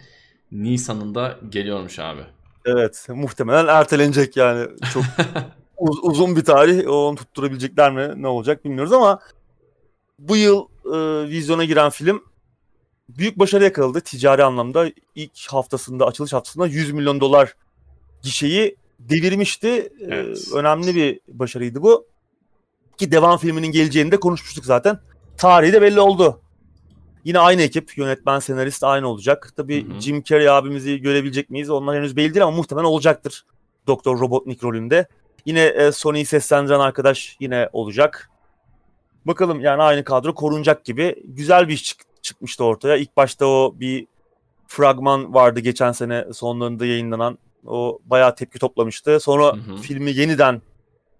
[0.51, 2.21] Nisan'ında geliyormuş abi.
[2.65, 5.03] Evet muhtemelen ertelenecek yani çok
[5.77, 9.19] uz- uzun bir tarih onu tutturabilecekler mi ne olacak bilmiyoruz ama
[10.19, 12.23] bu yıl e, vizyona giren film
[13.09, 17.53] büyük başarı yakaladı ticari anlamda ilk haftasında açılış haftasında 100 milyon dolar
[18.21, 19.67] gişeyi devirmişti.
[19.69, 20.47] E, Evet.
[20.53, 22.12] önemli bir başarıydı bu.
[23.03, 24.99] Ki devam filminin geleceğini de konuşmuştuk zaten.
[25.37, 26.41] Tarihi de belli oldu.
[27.25, 29.53] Yine aynı ekip, yönetmen, senarist aynı olacak.
[29.57, 29.99] Tabii Hı hı.
[29.99, 31.69] Jim Carrey abimizi görebilecek miyiz?
[31.69, 33.45] Onlar henüz belli değil ama muhtemelen olacaktır.
[33.87, 35.07] Doktor Robotnik rolünde.
[35.45, 38.29] Yine e, Sony'yi seslendiren arkadaş yine olacak.
[39.25, 41.15] Bakalım yani aynı kadro korunacak gibi.
[41.25, 42.95] Güzel bir iş çık- çıkmıştı ortaya.
[42.97, 44.07] İlk başta o bir
[44.67, 47.37] fragman vardı geçen sene sonlarında yayınlanan.
[47.67, 49.19] O bayağı tepki toplamıştı.
[49.19, 49.77] Sonra Hı hı.
[49.77, 50.61] filmi yeniden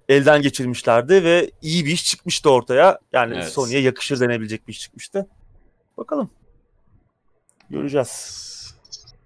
[0.09, 2.99] elden geçirmişlerdi ve iyi bir iş çıkmıştı ortaya.
[3.13, 3.49] Yani Evet.
[3.53, 5.27] Sony'ye yakışır denebilecek bir iş çıkmıştı.
[5.97, 6.29] Bakalım.
[7.69, 8.43] Göreceğiz.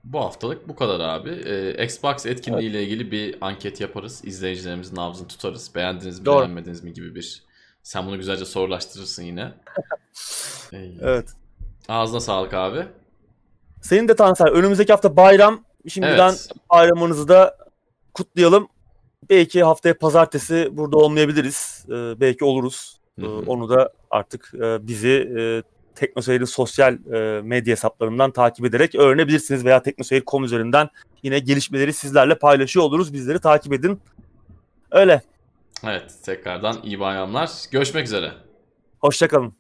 [0.03, 1.29] Bu haftalık bu kadar abi.
[1.29, 4.21] Ee, Xbox etkinliği ile ilgili bir anket yaparız.
[4.25, 5.75] İzleyicilerimizin nabzını tutarız.
[5.75, 6.39] Beğendiniz mi, Doğru.
[6.39, 7.43] beğenmediniz mi gibi bir.
[7.83, 9.53] Sen bunu güzelce sorulaştırırsın yine.
[10.73, 11.29] Ee, Evet.
[11.89, 12.85] Ağzına sağlık abi.
[13.81, 15.63] Senin de Tansel önümüzdeki hafta bayram.
[15.87, 16.49] Şimdiden Evet.
[16.69, 17.57] bayramınızı da
[18.13, 18.67] kutlayalım.
[19.29, 21.85] Belki haftaya pazartesi burada olmayabiliriz.
[21.89, 22.97] Ee, belki oluruz.
[23.19, 23.27] Hı.
[23.47, 25.09] onu da artık e, bizi
[25.39, 25.63] e,
[25.95, 30.89] Teknoseyir'in sosyal e, medya hesaplarından takip ederek öğrenebilirsiniz veya teknoseyir.com üzerinden
[31.23, 33.13] yine gelişmeleri sizlerle paylaşıyor oluruz.
[33.13, 34.01] Bizleri takip edin.
[34.91, 35.21] Öyle.
[35.83, 37.51] Evet tekrardan iyi bayramlar.
[37.71, 38.31] Görüşmek üzere.
[38.99, 39.57] Hoşçakalın.